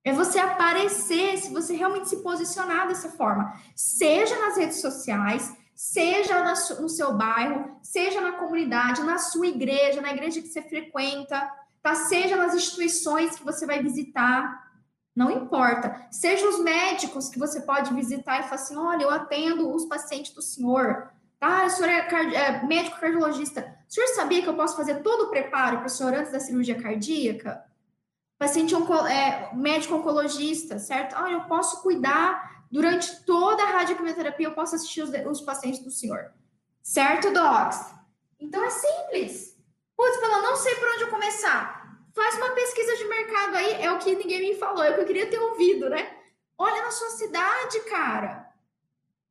[0.04, 6.44] É você aparecer, se você realmente se posicionar dessa forma, seja nas redes sociais, seja
[6.82, 11.48] no seu bairro, seja na comunidade, na sua igreja, na igreja que você frequenta,
[11.84, 11.94] tá?
[11.94, 14.72] Seja nas instituições que você vai visitar,
[15.16, 16.08] não importa.
[16.10, 20.34] Seja os médicos que você pode visitar e falar assim: olha, eu atendo os pacientes
[20.34, 21.12] do senhor.
[21.40, 22.36] Ah, o senhor é, card...
[22.36, 23.73] é médico cardiologista.
[23.90, 26.40] O senhor sabia que eu posso fazer todo o preparo para o senhor antes da
[26.40, 27.64] cirurgia cardíaca?
[28.44, 31.16] paciente onco, é, médico oncologista, certo?
[31.16, 35.90] Ah, eu posso cuidar durante toda a radioquimioterapia, eu posso assistir os, os pacientes do
[35.90, 36.34] senhor.
[36.82, 37.94] Certo, docs?
[38.38, 39.58] Então é simples.
[39.96, 41.84] Putz, pelo não sei por onde eu começar.
[42.14, 45.02] Faz uma pesquisa de mercado aí, é o que ninguém me falou, é o que
[45.02, 46.18] eu queria ter ouvido, né?
[46.58, 48.53] Olha na sua cidade, cara.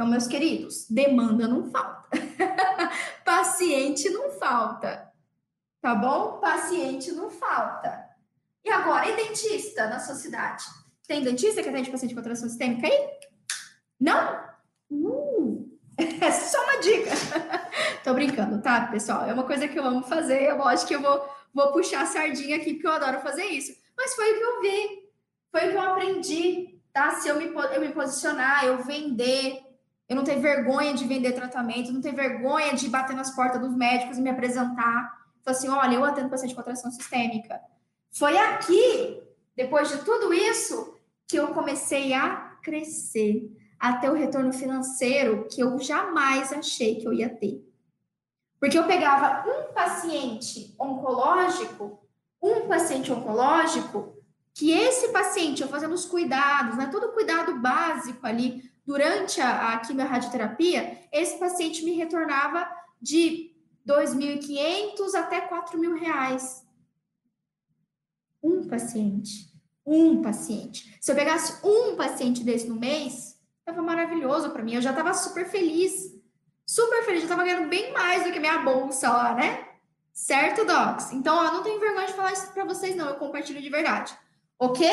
[0.00, 2.08] Então, meus queridos, demanda não falta.
[3.22, 5.12] Paciente não falta.
[5.78, 6.40] Tá bom?
[6.40, 8.08] Paciente não falta.
[8.64, 10.64] E agora, e dentista na sua cidade?
[11.06, 13.10] Tem dentista que atende paciente com atração sistêmica aí?
[14.00, 14.42] Não?
[14.90, 17.10] Uh, é só uma dica.
[18.02, 19.26] Tô brincando, tá, pessoal?
[19.26, 20.44] É uma coisa que eu amo fazer.
[20.44, 23.78] Eu acho que eu vou, vou puxar a sardinha aqui, porque eu adoro fazer isso.
[23.94, 25.10] Mas foi o que eu vi.
[25.52, 27.10] Foi o que eu aprendi, tá?
[27.16, 29.68] Se eu me, eu me posicionar, eu vender,
[30.10, 33.72] eu não ter vergonha de vender tratamento, não ter vergonha de bater nas portas dos
[33.76, 35.24] médicos e me apresentar.
[35.44, 37.60] Falar assim, olha, eu atendo paciente com atração sistêmica.
[38.10, 39.22] Foi aqui,
[39.54, 40.98] depois de tudo isso,
[41.28, 47.06] que eu comecei a crescer, a ter o retorno financeiro que eu jamais achei que
[47.06, 47.64] eu ia ter.
[48.58, 52.00] Porque eu pegava um paciente oncológico,
[52.42, 54.16] um paciente oncológico,
[54.52, 59.74] que esse paciente, eu fazendo os cuidados, né, todo o cuidado básico ali durante a,
[59.74, 62.68] a quimio-radioterapia, esse paciente me retornava
[63.00, 63.54] de
[63.86, 66.64] 2.500 até 4 mil reais
[68.42, 69.50] um paciente.
[69.84, 70.96] Um paciente.
[71.00, 74.74] Se eu pegasse um paciente desse no mês, estava maravilhoso para mim.
[74.74, 76.14] Eu já estava super feliz.
[76.66, 77.20] Super feliz.
[77.20, 79.68] Eu estava ganhando bem mais do que minha bolsa lá, né?
[80.12, 81.12] Certo, Docs?
[81.12, 83.08] Então, eu não tenho vergonha de falar isso para vocês, não.
[83.08, 84.16] Eu compartilho de verdade.
[84.58, 84.86] Ok?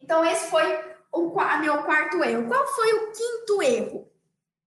[0.00, 2.48] Então, esse foi o meu quarto erro.
[2.48, 3.98] Qual foi o quinto erro?
[3.98, 4.10] O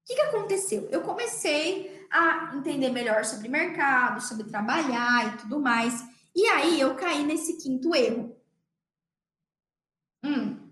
[0.06, 0.88] que, que aconteceu?
[0.90, 6.04] Eu comecei a entender melhor sobre mercado, sobre trabalhar e tudo mais.
[6.34, 8.36] E aí eu caí nesse quinto erro.
[10.24, 10.72] Hum.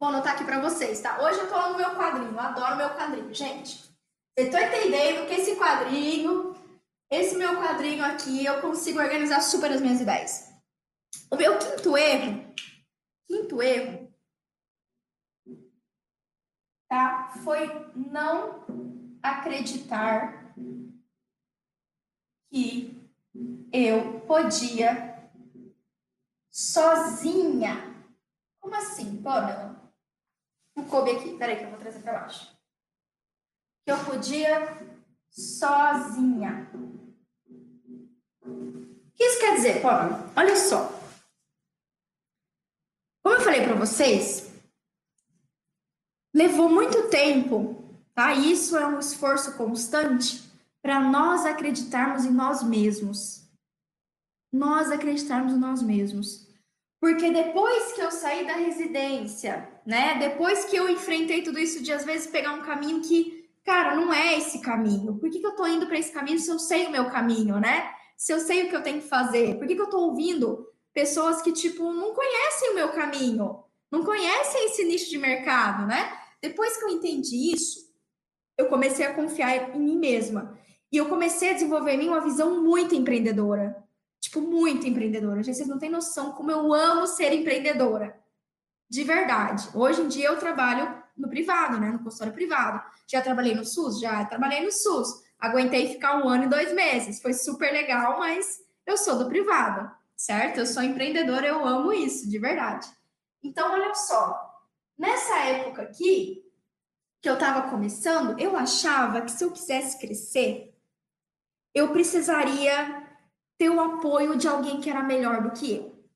[0.00, 1.22] Vou anotar aqui para vocês, tá?
[1.22, 3.78] Hoje eu tô no meu quadrinho, adoro meu quadrinho, gente.
[4.34, 6.56] Vocês estão entendendo que esse quadrinho,
[7.08, 10.50] esse meu quadrinho aqui, eu consigo organizar super as minhas ideias.
[11.30, 12.52] O meu quinto erro,
[13.32, 14.12] quinto erro,
[16.86, 17.32] tá?
[17.42, 17.66] Foi
[17.96, 18.66] não
[19.22, 20.54] acreditar
[22.50, 23.10] que
[23.72, 25.30] eu podia
[26.50, 27.90] sozinha
[28.60, 29.90] Como assim, Pamela?
[30.76, 31.36] Não coube aqui.
[31.38, 32.54] Peraí que eu vou trazer para baixo.
[33.84, 34.76] Que eu podia
[35.30, 36.70] sozinha.
[38.44, 40.30] O que isso quer dizer, Pamela?
[40.36, 41.01] Olha só.
[43.42, 44.52] Eu falei para vocês,
[46.32, 48.32] levou muito tempo, tá?
[48.34, 50.48] Isso é um esforço constante
[50.80, 53.42] para nós acreditarmos em nós mesmos.
[54.52, 56.46] Nós acreditarmos em nós mesmos.
[57.00, 60.20] Porque depois que eu saí da residência, né?
[60.20, 64.14] Depois que eu enfrentei tudo isso de às vezes pegar um caminho que, cara, não
[64.14, 65.18] é esse caminho.
[65.18, 67.58] Por que, que eu tô indo para esse caminho se eu sei o meu caminho,
[67.58, 67.92] né?
[68.16, 69.58] Se eu sei o que eu tenho que fazer?
[69.58, 73.64] Por que, que eu tô ouvindo pessoas que, tipo, não conhecem o meu caminho?
[73.90, 76.18] Não conhecem esse nicho de mercado, né?
[76.40, 77.92] Depois que eu entendi isso,
[78.58, 80.58] eu comecei a confiar em mim mesma.
[80.90, 83.82] E eu comecei a desenvolver em mim uma visão muito empreendedora.
[84.20, 85.42] Tipo, muito empreendedora.
[85.42, 88.18] Gente, vocês não têm noção como eu amo ser empreendedora.
[88.88, 89.68] De verdade.
[89.74, 91.90] Hoje em dia eu trabalho no privado, né?
[91.90, 92.82] No consultório privado.
[93.06, 94.00] Já trabalhei no SUS?
[94.00, 95.22] Já trabalhei no SUS.
[95.38, 97.20] Aguentei ficar um ano e dois meses.
[97.20, 99.90] Foi super legal, mas eu sou do privado,
[100.22, 100.58] certo?
[100.58, 102.86] Eu sou empreendedora, eu amo isso, de verdade.
[103.42, 104.40] Então, olha só.
[104.96, 106.44] Nessa época aqui,
[107.20, 110.78] que eu estava começando, eu achava que se eu quisesse crescer,
[111.74, 113.04] eu precisaria
[113.58, 116.08] ter o apoio de alguém que era melhor do que eu.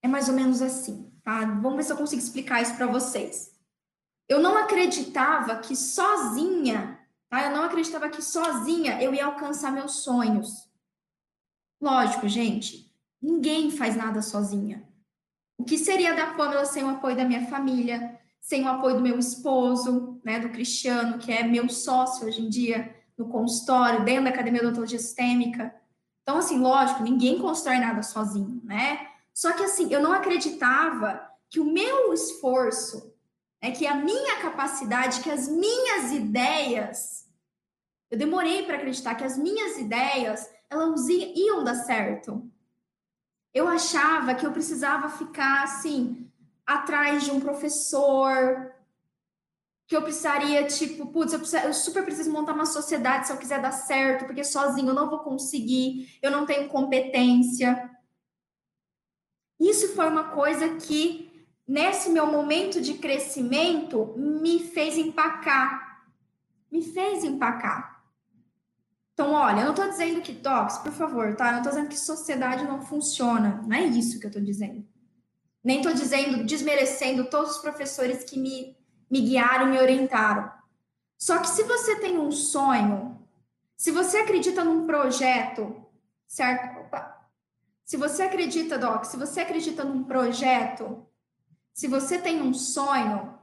[0.00, 1.40] É mais ou menos assim, tá?
[1.40, 3.52] Vamos ver se eu consigo explicar isso para vocês.
[4.28, 7.46] Eu não acreditava que sozinha, tá?
[7.46, 10.70] Eu não acreditava que sozinha eu ia alcançar meus sonhos.
[11.80, 12.93] Lógico, gente,
[13.24, 14.86] ninguém faz nada sozinha.
[15.58, 19.00] O que seria da Pamela sem o apoio da minha família, sem o apoio do
[19.00, 24.24] meu esposo, né, do Cristiano, que é meu sócio hoje em dia, no consultório, dentro
[24.24, 25.74] da academia de odontologia sistêmica.
[26.22, 29.08] Então, assim, lógico, ninguém constrói nada sozinho, né?
[29.32, 33.14] Só que, assim, eu não acreditava que o meu esforço,
[33.62, 37.26] é que a minha capacidade, que as minhas ideias,
[38.10, 42.50] eu demorei para acreditar que as minhas ideias, elas iam dar certo.
[43.54, 46.28] Eu achava que eu precisava ficar, assim,
[46.66, 48.74] atrás de um professor,
[49.86, 53.36] que eu precisaria, tipo, putz, eu, preciso, eu, super preciso montar uma sociedade se eu
[53.36, 57.90] quiser dar certo, porque sozinho eu não vou conseguir, eu não tenho competência.
[59.60, 66.02] Isso foi uma coisa que, nesse meu momento de crescimento, me fez empacar.
[66.72, 67.93] Me fez empacar.
[69.14, 71.46] Então, olha, eu não estou dizendo que, Docs, por favor, tá?
[71.46, 73.62] Eu não estou dizendo que sociedade não funciona.
[73.66, 74.84] Não é isso que eu estou dizendo.
[75.62, 78.76] Nem estou dizendo, desmerecendo todos os professores que me
[79.14, 80.50] me guiaram, me orientaram.
[81.16, 83.24] Só que se você tem um sonho,
[83.76, 85.86] se você acredita num projeto,
[86.26, 86.80] certo?
[86.80, 87.14] Opa.
[87.84, 91.06] Se você acredita, Doc, se você acredita num projeto,
[91.72, 93.38] se você tem um sonho,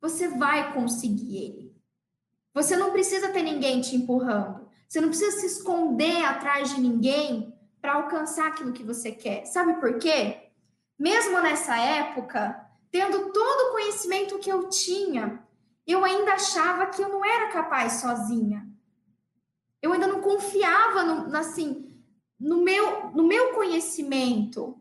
[0.00, 1.76] você vai conseguir ele.
[2.54, 4.67] Você não precisa ter ninguém te empurrando.
[4.88, 9.44] Você não precisa se esconder atrás de ninguém para alcançar aquilo que você quer.
[9.44, 10.48] Sabe por quê?
[10.98, 15.46] Mesmo nessa época, tendo todo o conhecimento que eu tinha,
[15.86, 18.66] eu ainda achava que eu não era capaz sozinha.
[19.80, 21.94] Eu ainda não confiava no, assim,
[22.40, 24.80] no meu, no meu conhecimento.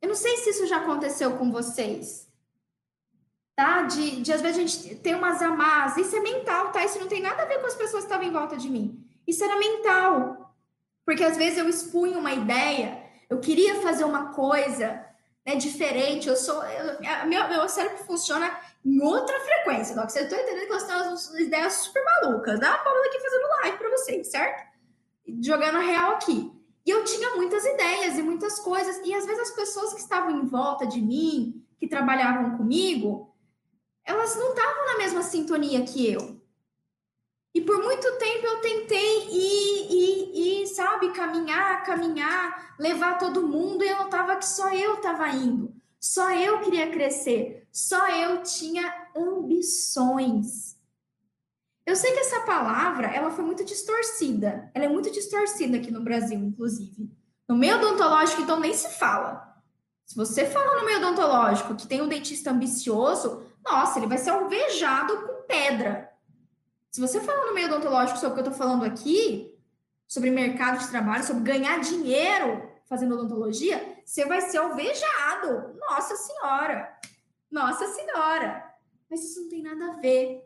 [0.00, 2.27] Eu não sei se isso já aconteceu com vocês.
[3.58, 3.82] Tá?
[3.82, 5.96] De, de às vezes a gente tem umas amas.
[5.96, 6.84] Isso é mental, tá?
[6.84, 9.04] Isso não tem nada a ver com as pessoas que estavam em volta de mim.
[9.26, 10.54] Isso era mental.
[11.04, 15.04] Porque às vezes eu expunha uma ideia, eu queria fazer uma coisa,
[15.44, 16.28] é diferente.
[16.28, 16.62] Eu sou.
[16.64, 18.48] Eu, meu, meu cérebro funciona
[18.84, 20.08] em outra frequência, Doc.
[20.08, 22.60] Você tá entendendo que eu tenho umas ideias super malucas.
[22.60, 24.68] Dá a Paula aqui fazendo live para vocês, certo?
[25.40, 26.52] Jogando a real aqui.
[26.86, 29.04] E eu tinha muitas ideias e muitas coisas.
[29.04, 33.27] E às vezes as pessoas que estavam em volta de mim, que trabalhavam comigo,
[34.08, 36.40] elas não estavam na mesma sintonia que eu.
[37.54, 43.88] E por muito tempo eu tentei ir, ir, sabe, caminhar, caminhar, levar todo mundo e
[43.88, 45.74] eu notava que só eu estava indo.
[46.00, 47.68] Só eu queria crescer.
[47.70, 50.78] Só eu tinha ambições.
[51.84, 54.70] Eu sei que essa palavra, ela foi muito distorcida.
[54.72, 57.10] Ela é muito distorcida aqui no Brasil, inclusive.
[57.46, 59.48] No meio odontológico, então, nem se fala.
[60.06, 64.30] Se você fala no meio odontológico que tem um dentista ambicioso, nossa, ele vai ser
[64.30, 66.10] alvejado com pedra.
[66.90, 69.54] Se você falar no meio odontológico sobre o que eu estou falando aqui,
[70.06, 75.78] sobre mercado de trabalho, sobre ganhar dinheiro fazendo odontologia, você vai ser alvejado.
[75.78, 76.98] Nossa Senhora!
[77.50, 78.64] Nossa Senhora!
[79.10, 80.44] Mas isso não tem nada a ver.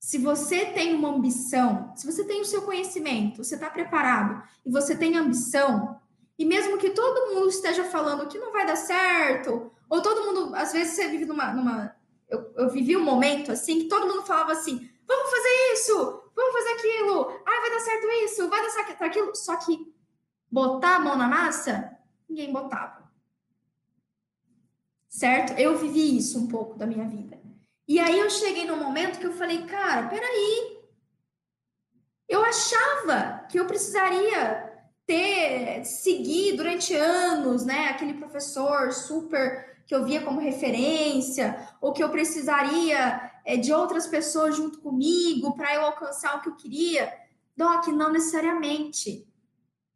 [0.00, 4.70] Se você tem uma ambição, se você tem o seu conhecimento, você está preparado e
[4.70, 5.98] você tem ambição,
[6.38, 10.54] e mesmo que todo mundo esteja falando que não vai dar certo, Ou todo mundo,
[10.54, 11.52] às vezes você vive numa.
[11.52, 11.96] numa
[12.28, 16.52] eu, eu vivi um momento assim que todo mundo falava assim: vamos fazer isso, vamos
[16.52, 19.34] fazer aquilo, ai, vai dar certo isso, vai dar certo aquilo.
[19.34, 19.94] Só que
[20.50, 21.96] botar a mão na massa,
[22.28, 23.04] ninguém botava.
[25.08, 25.52] Certo?
[25.58, 27.40] Eu vivi isso um pouco da minha vida.
[27.86, 30.82] E aí eu cheguei num momento que eu falei, cara, peraí.
[32.26, 34.72] Eu achava que eu precisaria
[35.06, 37.88] ter, seguir durante anos, né?
[37.88, 44.06] Aquele professor super que eu via como referência, ou que eu precisaria é, de outras
[44.06, 47.12] pessoas junto comigo para eu alcançar o que eu queria.
[47.56, 49.26] Doc, não necessariamente.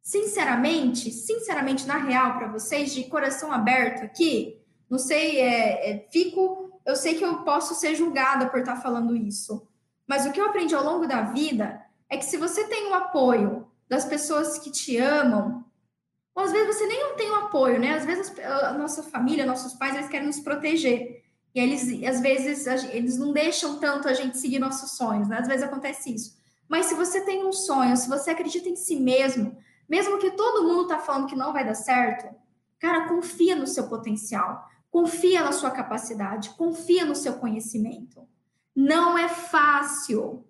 [0.01, 4.59] Sinceramente, sinceramente, na real, para vocês, de coração aberto aqui,
[4.89, 8.81] não sei, é, é, fico, eu sei que eu posso ser julgada por estar tá
[8.81, 9.67] falando isso,
[10.07, 11.79] mas o que eu aprendi ao longo da vida
[12.09, 15.63] é que se você tem o apoio das pessoas que te amam,
[16.39, 17.95] ou às vezes você nem tem o apoio, né?
[17.95, 21.21] Às vezes a nossa família, nossos pais, eles querem nos proteger.
[21.53, 25.39] E eles, às vezes, eles não deixam tanto a gente seguir nossos sonhos, né?
[25.39, 26.37] Às vezes acontece isso.
[26.65, 29.57] Mas se você tem um sonho, se você acredita em si mesmo,
[29.89, 32.33] mesmo que todo mundo tá falando que não vai dar certo,
[32.79, 38.25] cara, confia no seu potencial, confia na sua capacidade, confia no seu conhecimento.
[38.73, 40.45] Não é fácil.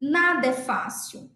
[0.00, 1.30] Nada é fácil.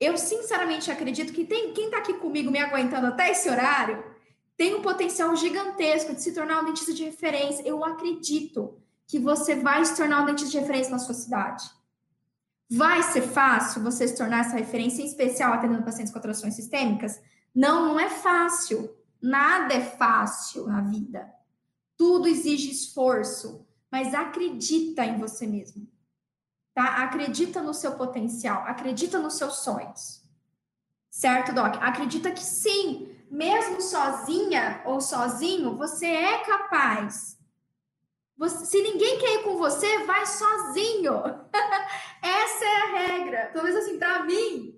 [0.00, 4.14] Eu sinceramente acredito que tem quem está aqui comigo me aguentando até esse horário
[4.56, 7.66] tem um potencial gigantesco de se tornar um dentista de referência.
[7.66, 11.64] Eu acredito que você vai se tornar um dentista de referência na sua cidade.
[12.70, 17.20] Vai ser fácil você se tornar essa referência, em especial atendendo pacientes com atrações sistêmicas?
[17.54, 18.90] Não, não é fácil.
[19.20, 21.28] Nada é fácil na vida.
[21.96, 25.86] Tudo exige esforço, mas acredita em você mesmo.
[26.74, 27.04] Tá?
[27.04, 30.22] Acredita no seu potencial, acredita nos seus sonhos.
[31.08, 31.76] Certo, Doc?
[31.80, 37.38] Acredita que sim, mesmo sozinha ou sozinho, você é capaz.
[38.36, 41.12] Você, se ninguém quer ir com você, vai sozinho.
[42.20, 43.50] Essa é a regra.
[43.54, 44.76] Talvez assim, para mim,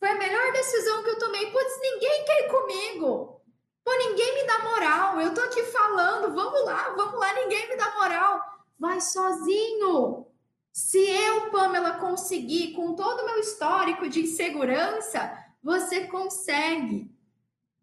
[0.00, 1.50] foi a melhor decisão que eu tomei.
[1.50, 3.42] Putz, ninguém quer ir comigo.
[3.84, 5.20] Pô, ninguém me dá moral.
[5.20, 8.40] Eu tô aqui falando, vamos lá, vamos lá, ninguém me dá moral.
[8.78, 10.26] Vai sozinho.
[10.74, 17.08] Se eu, Pamela, conseguir com todo o meu histórico de insegurança, você consegue.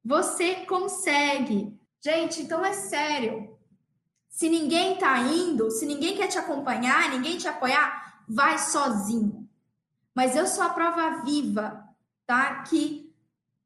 [0.04, 1.74] Você consegue.
[2.02, 3.58] Gente, então é sério.
[4.28, 9.50] Se ninguém tá indo, se ninguém quer te acompanhar, ninguém te apoiar, vai sozinho.
[10.14, 11.88] Mas eu sou a prova viva,
[12.28, 12.62] tá?
[12.64, 13.11] Que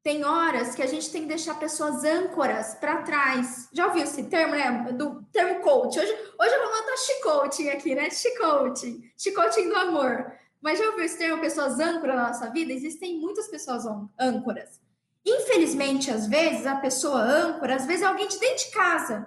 [0.06, 3.68] tem horas que a gente tem que deixar pessoas âncoras para trás.
[3.72, 4.92] Já ouviu esse termo, né?
[4.92, 5.98] Do termo coach.
[5.98, 8.08] Hoje, hoje eu vou botar chicote aqui, né?
[8.08, 9.12] Chicote.
[9.18, 10.32] Chicote do amor.
[10.62, 12.72] Mas já ouviu esse termo pessoas âncoras na nossa vida?
[12.72, 13.82] Existem muitas pessoas
[14.16, 14.80] âncoras.
[15.24, 19.26] Infelizmente, às vezes, a pessoa âncora, às vezes é alguém de dentro de casa.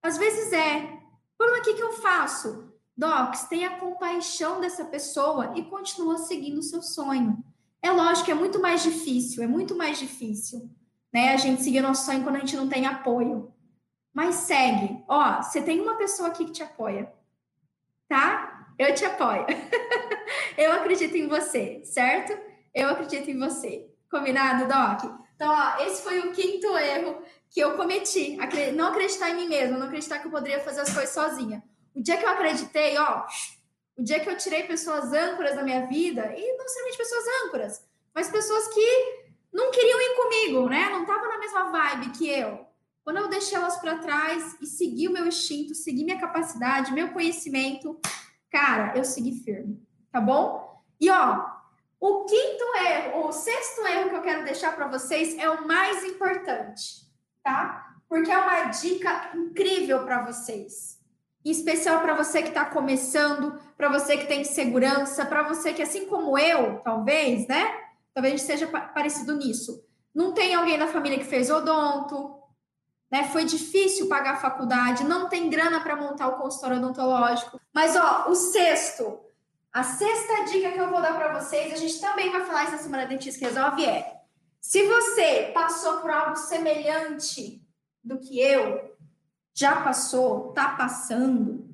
[0.00, 1.00] Às vezes é.
[1.36, 2.72] Por o que, que eu faço?
[2.96, 7.44] Docs, tenha compaixão dessa pessoa e continua seguindo o seu sonho.
[7.84, 10.70] É lógico, é muito mais difícil, é muito mais difícil,
[11.12, 11.34] né?
[11.34, 13.52] A gente seguir nosso sonho quando a gente não tem apoio.
[14.10, 15.04] Mas segue.
[15.06, 17.12] Ó, você tem uma pessoa aqui que te apoia,
[18.08, 18.70] tá?
[18.78, 19.44] Eu te apoio.
[20.56, 22.34] eu acredito em você, certo?
[22.74, 23.86] Eu acredito em você.
[24.10, 25.04] Combinado, Doc?
[25.34, 27.20] Então, ó, esse foi o quinto erro
[27.50, 28.38] que eu cometi.
[28.74, 31.62] Não acreditar em mim mesma, não acreditar que eu poderia fazer as coisas sozinha.
[31.94, 33.26] O dia que eu acreditei, ó,
[33.96, 37.84] o dia que eu tirei pessoas âncoras da minha vida, e não somente pessoas âncoras,
[38.14, 40.88] mas pessoas que não queriam ir comigo, né?
[40.90, 42.66] Não estavam na mesma vibe que eu.
[43.04, 47.12] Quando eu deixei elas para trás e segui o meu instinto, segui minha capacidade, meu
[47.12, 48.00] conhecimento,
[48.50, 49.80] cara, eu segui firme,
[50.10, 50.82] tá bom?
[50.98, 51.44] E ó,
[52.00, 56.02] o quinto erro, o sexto erro que eu quero deixar para vocês é o mais
[56.04, 57.06] importante,
[57.42, 57.94] tá?
[58.08, 60.93] Porque é uma dica incrível para vocês.
[61.44, 66.06] Especial para você que está começando, para você que tem segurança, para você que, assim
[66.06, 67.70] como eu, talvez, né?
[68.14, 69.84] Talvez a gente seja parecido nisso.
[70.14, 72.34] Não tem alguém da família que fez odonto,
[73.10, 73.24] né?
[73.24, 77.60] Foi difícil pagar a faculdade, não tem grana para montar o consultório odontológico.
[77.74, 79.20] Mas, ó, o sexto,
[79.72, 82.72] a sexta dica que eu vou dar para vocês, a gente também vai falar isso
[82.72, 84.14] na Semana Dentista Resolve, é
[84.64, 87.62] se você passou por algo semelhante
[88.02, 88.93] do que eu,
[89.54, 91.64] já passou, tá passando,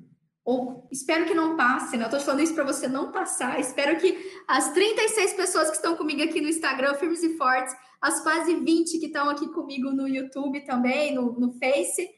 [0.45, 2.05] ou espero que não passe, né?
[2.05, 3.59] Eu tô falando isso para você não passar.
[3.59, 4.17] Espero que
[4.47, 8.99] as 36 pessoas que estão comigo aqui no Instagram, firmes e fortes, as quase 20
[8.99, 12.09] que estão aqui comigo no YouTube também, no, no Face,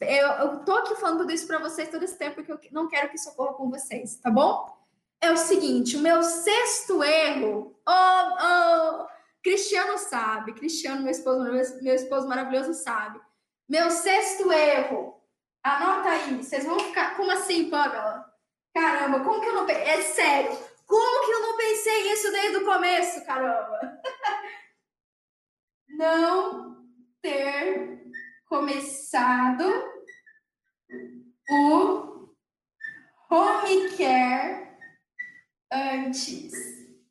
[0.00, 2.88] eu, eu tô aqui falando tudo isso para vocês todo esse tempo porque eu não
[2.88, 4.78] quero que isso ocorra com vocês, tá bom?
[5.20, 7.78] é o seguinte: o meu sexto erro.
[7.86, 9.06] Oh, oh,
[9.42, 11.44] Cristiano sabe, Cristiano, meu esposo,
[11.82, 13.20] meu esposo maravilhoso, sabe.
[13.68, 15.22] Meu sexto erro.
[15.62, 16.36] Anota aí.
[16.36, 17.16] Vocês vão ficar.
[17.16, 18.24] Como assim, Pamela?
[18.74, 19.84] Caramba, como que eu não pensei?
[19.84, 20.58] É sério.
[20.86, 24.00] Como que eu não pensei isso desde o começo, caramba?
[25.90, 26.86] não
[27.20, 28.00] ter
[28.46, 29.64] começado
[31.50, 32.34] o
[33.30, 34.78] home care
[35.72, 36.52] antes.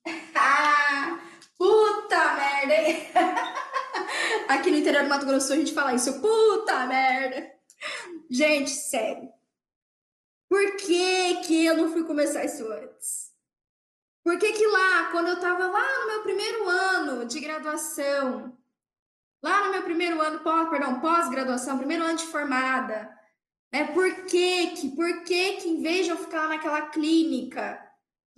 [0.40, 1.20] Ah,
[1.58, 3.08] puta merda, hein?
[4.48, 7.52] Aqui no interior do Mato Grosso a gente fala isso, puta merda.
[8.30, 9.30] Gente, sério.
[10.49, 13.32] Por que que eu não fui começar isso antes?
[14.24, 18.57] Por que que lá, quando eu tava lá no meu primeiro ano de graduação,
[19.41, 23.10] lá no meu primeiro ano, pós, perdão, pós-graduação, primeiro ano de formada,
[23.72, 23.86] né?
[23.94, 27.82] Por que que, por que que em vez de eu ficar naquela clínica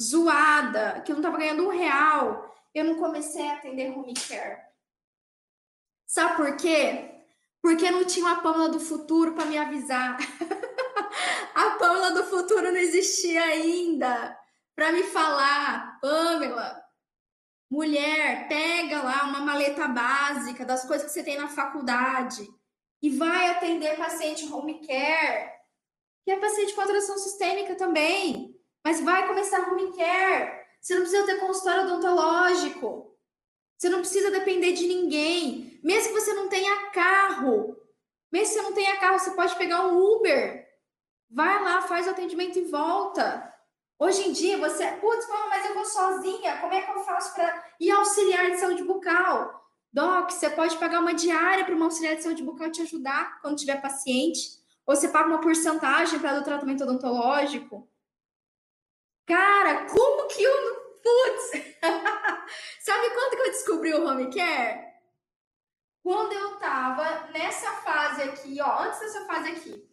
[0.02, 4.69] zoada, que eu não tava ganhando um real, eu não comecei a atender home care?
[6.10, 7.07] Sabe por quê?
[7.61, 10.18] Porque não tinha uma Pâmela do futuro para me avisar.
[11.53, 14.36] a Pâmela do futuro não existia ainda
[14.76, 16.84] para me falar, Pâmela,
[17.69, 22.44] mulher, pega lá uma maleta básica das coisas que você tem na faculdade
[23.03, 25.52] e vai atender paciente home care,
[26.26, 30.65] que é paciente com atração sistêmica também, mas vai começar home care.
[30.81, 33.15] Você não precisa ter consultório odontológico.
[33.77, 35.69] Você não precisa depender de ninguém.
[35.84, 37.77] Mesmo que você não tenha carro,
[38.31, 40.68] mesmo que você não tenha carro, você pode pegar um Uber.
[41.30, 43.53] Vai lá, faz o atendimento e volta.
[43.97, 47.65] Hoje em dia, você, putz, mas eu vou sozinha, como é que eu faço para
[47.80, 49.60] ir auxiliar de saúde bucal?
[49.91, 53.57] Doc, você pode pagar uma diária para uma auxiliar de saúde bucal te ajudar quando
[53.57, 54.60] tiver paciente.
[54.85, 57.88] Ou você paga uma porcentagem para o tratamento odontológico.
[59.26, 60.89] Cara, como que eu.
[61.01, 61.51] Putz!
[62.81, 64.89] Sabe quando que eu descobri o home care?
[66.10, 69.88] Quando eu tava nessa fase aqui, ó, antes dessa fase aqui.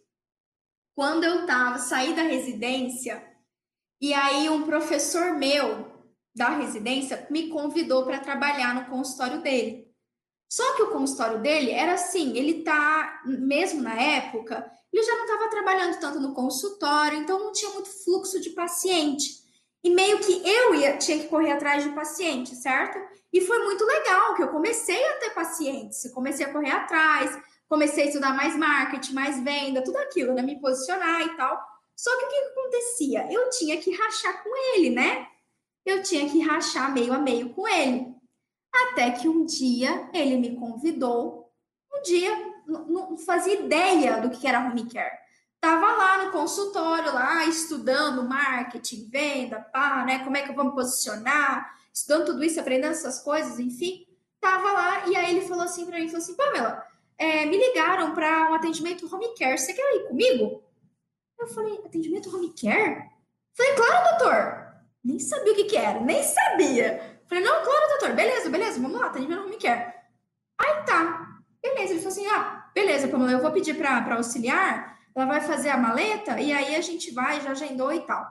[0.95, 3.23] Quando eu tava, saí da residência,
[4.01, 5.91] e aí um professor meu
[6.35, 9.93] da residência me convidou para trabalhar no consultório dele.
[10.51, 15.25] Só que o consultório dele era assim, ele tá, mesmo na época, ele já não
[15.25, 19.46] estava trabalhando tanto no consultório, então não tinha muito fluxo de paciente.
[19.83, 22.97] E meio que eu ia, tinha que correr atrás de paciente, certo?
[23.31, 27.37] E foi muito legal que eu comecei a ter pacientes, comecei a correr atrás,
[27.69, 30.41] comecei a estudar mais marketing, mais venda, tudo aquilo, né?
[30.41, 31.59] Me posicionar e tal.
[31.95, 33.27] Só que o que acontecia?
[33.31, 35.27] Eu tinha que rachar com ele, né?
[35.85, 38.13] Eu tinha que rachar meio a meio com ele.
[38.73, 41.51] Até que um dia ele me convidou.
[41.93, 45.17] Um dia, não fazia ideia do que era home care.
[45.59, 50.23] Tava lá no consultório, lá estudando marketing, venda, pá, né?
[50.23, 54.05] Como é que eu vou me posicionar, estudando tudo isso, aprendendo essas coisas, enfim.
[54.39, 56.85] Tava lá e aí ele falou assim para mim, falou assim, Pamela,
[57.17, 60.63] é, me ligaram para um atendimento home care, você quer ir comigo?
[61.39, 63.09] Eu falei, atendimento home care?
[63.55, 64.67] Falei, claro, doutor.
[65.03, 67.19] Nem sabia o que, que era, nem sabia.
[67.27, 69.97] Falei, não, claro, doutor, beleza, beleza, vamos lá, atendimento home care.
[70.57, 71.93] Aí tá, beleza.
[71.93, 75.77] Ele falou assim: ah, beleza, Pamela, eu vou pedir para auxiliar, ela vai fazer a
[75.77, 78.25] maleta e aí a gente vai, já agendou e tal.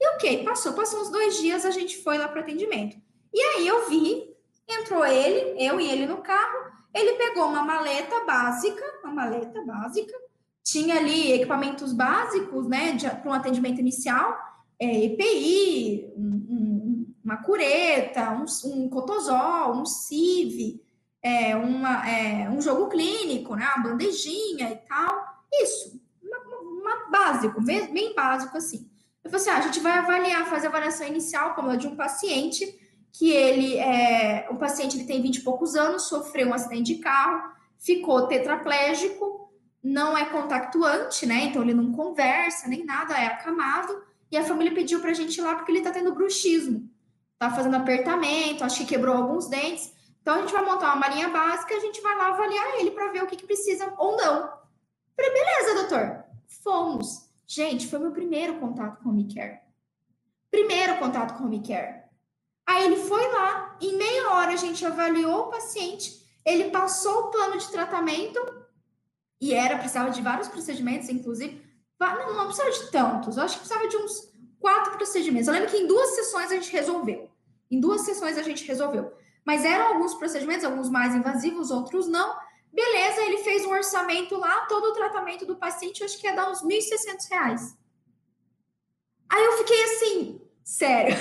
[0.00, 2.96] E ok, passou, passou uns dois dias, a gente foi lá para atendimento.
[3.32, 4.34] E aí eu vi,
[4.68, 10.12] entrou ele, eu e ele no carro, ele pegou uma maleta básica, uma maleta básica,
[10.64, 14.36] tinha ali equipamentos básicos, né, para um atendimento inicial,
[14.80, 20.82] é, EPI, um, uma cureta, um, um cotozol, um CIV,
[21.22, 23.64] é, uma, é, um jogo clínico, né?
[23.76, 25.24] Uma bandejinha e tal.
[25.52, 26.01] Isso,
[27.24, 28.90] básico, bem, básico assim.
[29.24, 31.86] Eu falei assim: ah, a gente vai avaliar, fazer a avaliação inicial, como a de
[31.86, 32.78] um paciente,
[33.12, 34.48] que ele é.
[34.50, 39.52] O paciente ele tem 20 e poucos anos, sofreu um acidente de carro, ficou tetraplégico,
[39.82, 41.44] não é contactuante, né?
[41.44, 44.02] Então ele não conversa nem nada, é acamado.
[44.30, 46.90] E a família pediu para a gente ir lá porque ele tá tendo bruxismo
[47.42, 49.92] tá fazendo apertamento, acho que quebrou alguns dentes.
[50.20, 53.10] Então a gente vai montar uma malinha básica, a gente vai lá avaliar ele para
[53.10, 54.48] ver o que, que precisa ou não.
[55.16, 56.21] Falei, beleza, doutor.
[56.62, 57.28] Fomos.
[57.46, 59.60] Gente, foi meu primeiro contato com o home care.
[60.50, 62.02] Primeiro contato com o home care.
[62.66, 67.30] Aí ele foi lá, em meia hora a gente avaliou o paciente, ele passou o
[67.30, 68.40] plano de tratamento
[69.40, 71.60] e era, precisava de vários procedimentos, inclusive.
[71.98, 75.48] Não, não precisava de tantos, eu acho que precisava de uns quatro procedimentos.
[75.48, 77.30] Eu lembro que em duas sessões a gente resolveu.
[77.70, 79.12] Em duas sessões a gente resolveu.
[79.44, 82.36] Mas eram alguns procedimentos, alguns mais invasivos, outros não.
[82.72, 86.50] Beleza, ele fez um orçamento lá, todo o tratamento do paciente, acho que ia dar
[86.50, 87.76] uns 1.600 reais.
[89.28, 91.14] Aí eu fiquei assim, sério.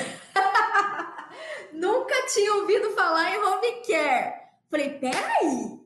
[1.73, 4.41] Nunca tinha ouvido falar em home care.
[4.69, 5.81] Falei, peraí.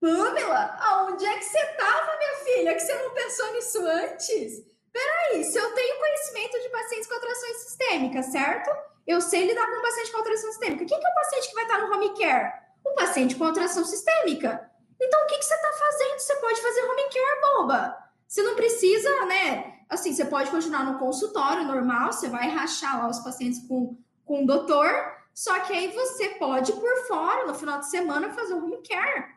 [0.00, 2.74] Pamela, aonde é que você estava, minha filha?
[2.74, 4.64] Que você não pensou nisso antes?
[4.92, 8.70] Peraí, se eu tenho conhecimento de pacientes com alterações sistêmicas, certo?
[9.06, 10.84] Eu sei lidar com um paciente com alteração sistêmica.
[10.84, 12.52] Quem que é o paciente que vai estar no home care?
[12.84, 14.71] O paciente com alteração sistêmica.
[15.04, 16.18] Então, o que, que você está fazendo?
[16.20, 17.98] Você pode fazer home care, boba.
[18.28, 19.80] Você não precisa, né?
[19.88, 24.44] Assim, você pode continuar no consultório normal, você vai rachar lá os pacientes com, com
[24.44, 24.88] o doutor,
[25.34, 29.34] só que aí você pode, por fora, no final de semana, fazer home care.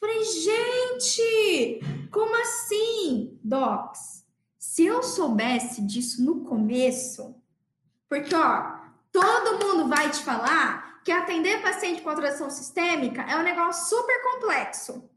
[0.00, 1.80] Falei, gente,
[2.10, 4.24] como assim, docs?
[4.58, 7.36] Se eu soubesse disso no começo,
[8.08, 8.78] porque, ó,
[9.12, 14.22] todo mundo vai te falar que atender paciente com alteração sistêmica é um negócio super
[14.24, 15.08] complexo.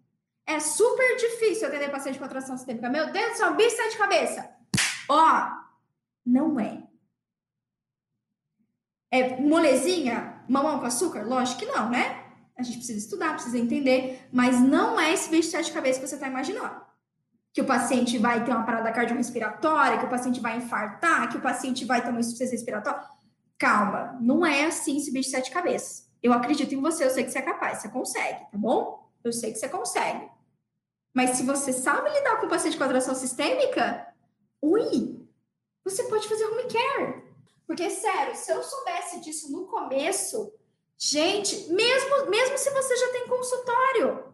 [0.45, 2.87] É super difícil atender paciente com alteração sistêmica.
[2.87, 4.47] Meu Deus do céu, bicho de cabeça.
[5.09, 5.49] Ó,
[6.23, 6.83] não é.
[9.09, 10.43] É molezinha?
[10.47, 11.23] Mamão com açúcar?
[11.23, 12.23] Lógico que não, né?
[12.55, 16.13] A gente precisa estudar, precisa entender, mas não é esse bicho de cabeça que você
[16.13, 16.87] está imaginando
[17.51, 21.41] que o paciente vai ter uma parada cardiorrespiratória, que o paciente vai infartar, que o
[21.41, 23.01] paciente vai ter uma insuficiência respiratória.
[23.59, 26.09] Calma, não é assim esse bicho de sete cabeças.
[26.23, 29.07] Eu acredito em você, eu sei que você é capaz, você consegue, tá bom?
[29.23, 30.27] Eu sei que você consegue.
[31.13, 34.07] Mas se você sabe lidar com o paciente com atração sistêmica,
[34.61, 35.27] ui,
[35.83, 37.23] você pode fazer home care.
[37.67, 40.51] Porque, sério, se eu soubesse disso no começo,
[40.97, 44.29] gente, mesmo, mesmo se você já tem consultório,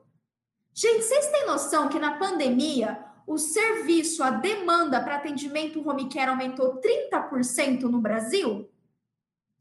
[0.77, 6.29] Gente, vocês têm noção que na pandemia o serviço, a demanda para atendimento home care
[6.29, 8.69] aumentou 30% no Brasil?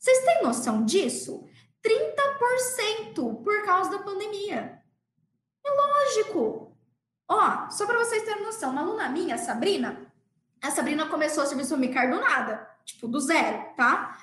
[0.04, 1.48] Vocês têm noção disso?
[1.82, 4.82] 30% por causa da pandemia.
[5.64, 6.76] É lógico.
[7.26, 10.12] Ó, só para vocês terem noção, uma aluna minha, a Sabrina,
[10.62, 14.18] a Sabrina começou o serviço home care do nada, tipo, do zero, tá?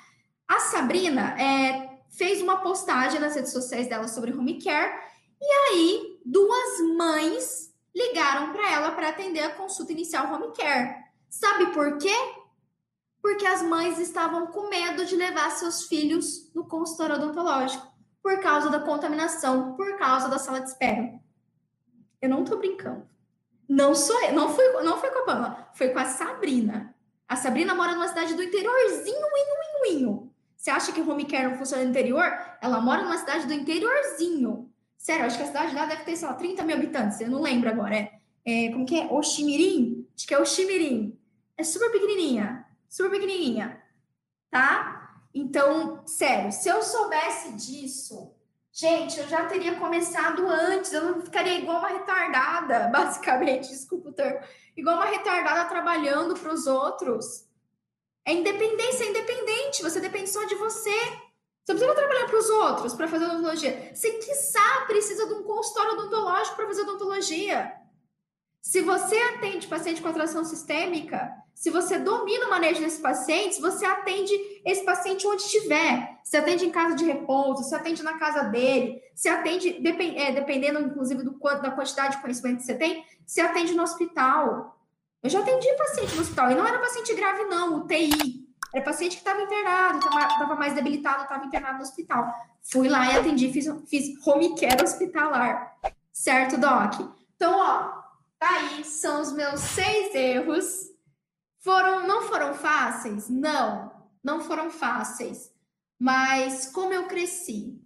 [0.46, 4.96] A Sabrina é, fez uma postagem nas redes sociais dela sobre home care
[5.40, 10.94] e aí duas mães ligaram para ela para atender a consulta inicial home care.
[11.28, 12.14] Sabe por quê?
[13.22, 17.86] Porque as mães estavam com medo de levar seus filhos no consultório odontológico
[18.20, 21.20] por causa da contaminação, por causa da sala de espera.
[22.20, 23.08] Eu não tô brincando.
[23.68, 26.94] Não sou eu, não fui, não foi com a Pamela, foi com a Sabrina.
[27.28, 30.32] A Sabrina mora numa cidade do interiorzinho, inho, inho, inho.
[30.56, 32.24] Você acha que home care não funciona no interior?
[32.60, 34.70] Ela mora numa cidade do interiorzinho.
[34.98, 37.40] Sério, acho que a cidade lá deve ter, sei lá, 30 mil habitantes, eu não
[37.40, 37.96] lembro agora.
[37.96, 38.12] É,
[38.44, 39.06] é como que é?
[39.06, 40.06] Oximirim?
[40.14, 41.18] Acho que é Oximirim.
[41.56, 43.82] É super pequenininha, super pequenininha,
[44.50, 45.16] tá?
[45.34, 48.34] Então, sério, se eu soubesse disso,
[48.70, 54.12] gente, eu já teria começado antes, eu não ficaria igual uma retardada, basicamente, desculpa o
[54.12, 54.46] termo,
[54.76, 57.48] igual uma retardada trabalhando para os outros.
[58.26, 60.94] É independência, é independente, você depende só de você.
[61.64, 63.90] Você precisa trabalhar para os outros para fazer odontologia.
[63.94, 67.72] Você, quiçá, precisa de um consultório odontológico para fazer odontologia.
[68.62, 73.84] Se você atende paciente com atração sistêmica, se você domina o manejo desses pacientes, você
[73.84, 74.32] atende
[74.64, 76.20] esse paciente onde estiver.
[76.22, 79.82] Você atende em casa de repouso, você atende na casa dele, você atende,
[80.16, 84.80] é, dependendo, inclusive, do, da quantidade de conhecimento que você tem, você atende no hospital.
[85.20, 88.48] Eu já atendi paciente no hospital, e não era paciente grave, não, UTI.
[88.72, 92.32] Era paciente que estava internado, estava mais debilitado, estava internado no hospital.
[92.62, 95.76] Fui lá e atendi, fiz, fiz home care hospitalar.
[96.12, 96.94] Certo, Doc?
[97.36, 98.01] Então, ó,
[98.42, 100.90] tá aí, são os meus seis erros.
[101.60, 103.28] Foram, não foram fáceis?
[103.28, 103.92] Não,
[104.22, 105.52] não foram fáceis.
[105.96, 107.80] Mas como eu cresci,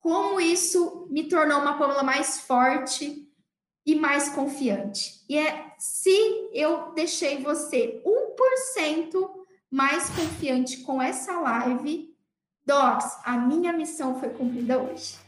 [0.00, 3.30] como isso me tornou uma Pamela mais forte
[3.84, 5.22] e mais confiante.
[5.28, 9.30] E é se eu deixei você 1%
[9.70, 12.16] mais confiante com essa live.
[12.64, 15.27] Docs, a minha missão foi cumprida hoje.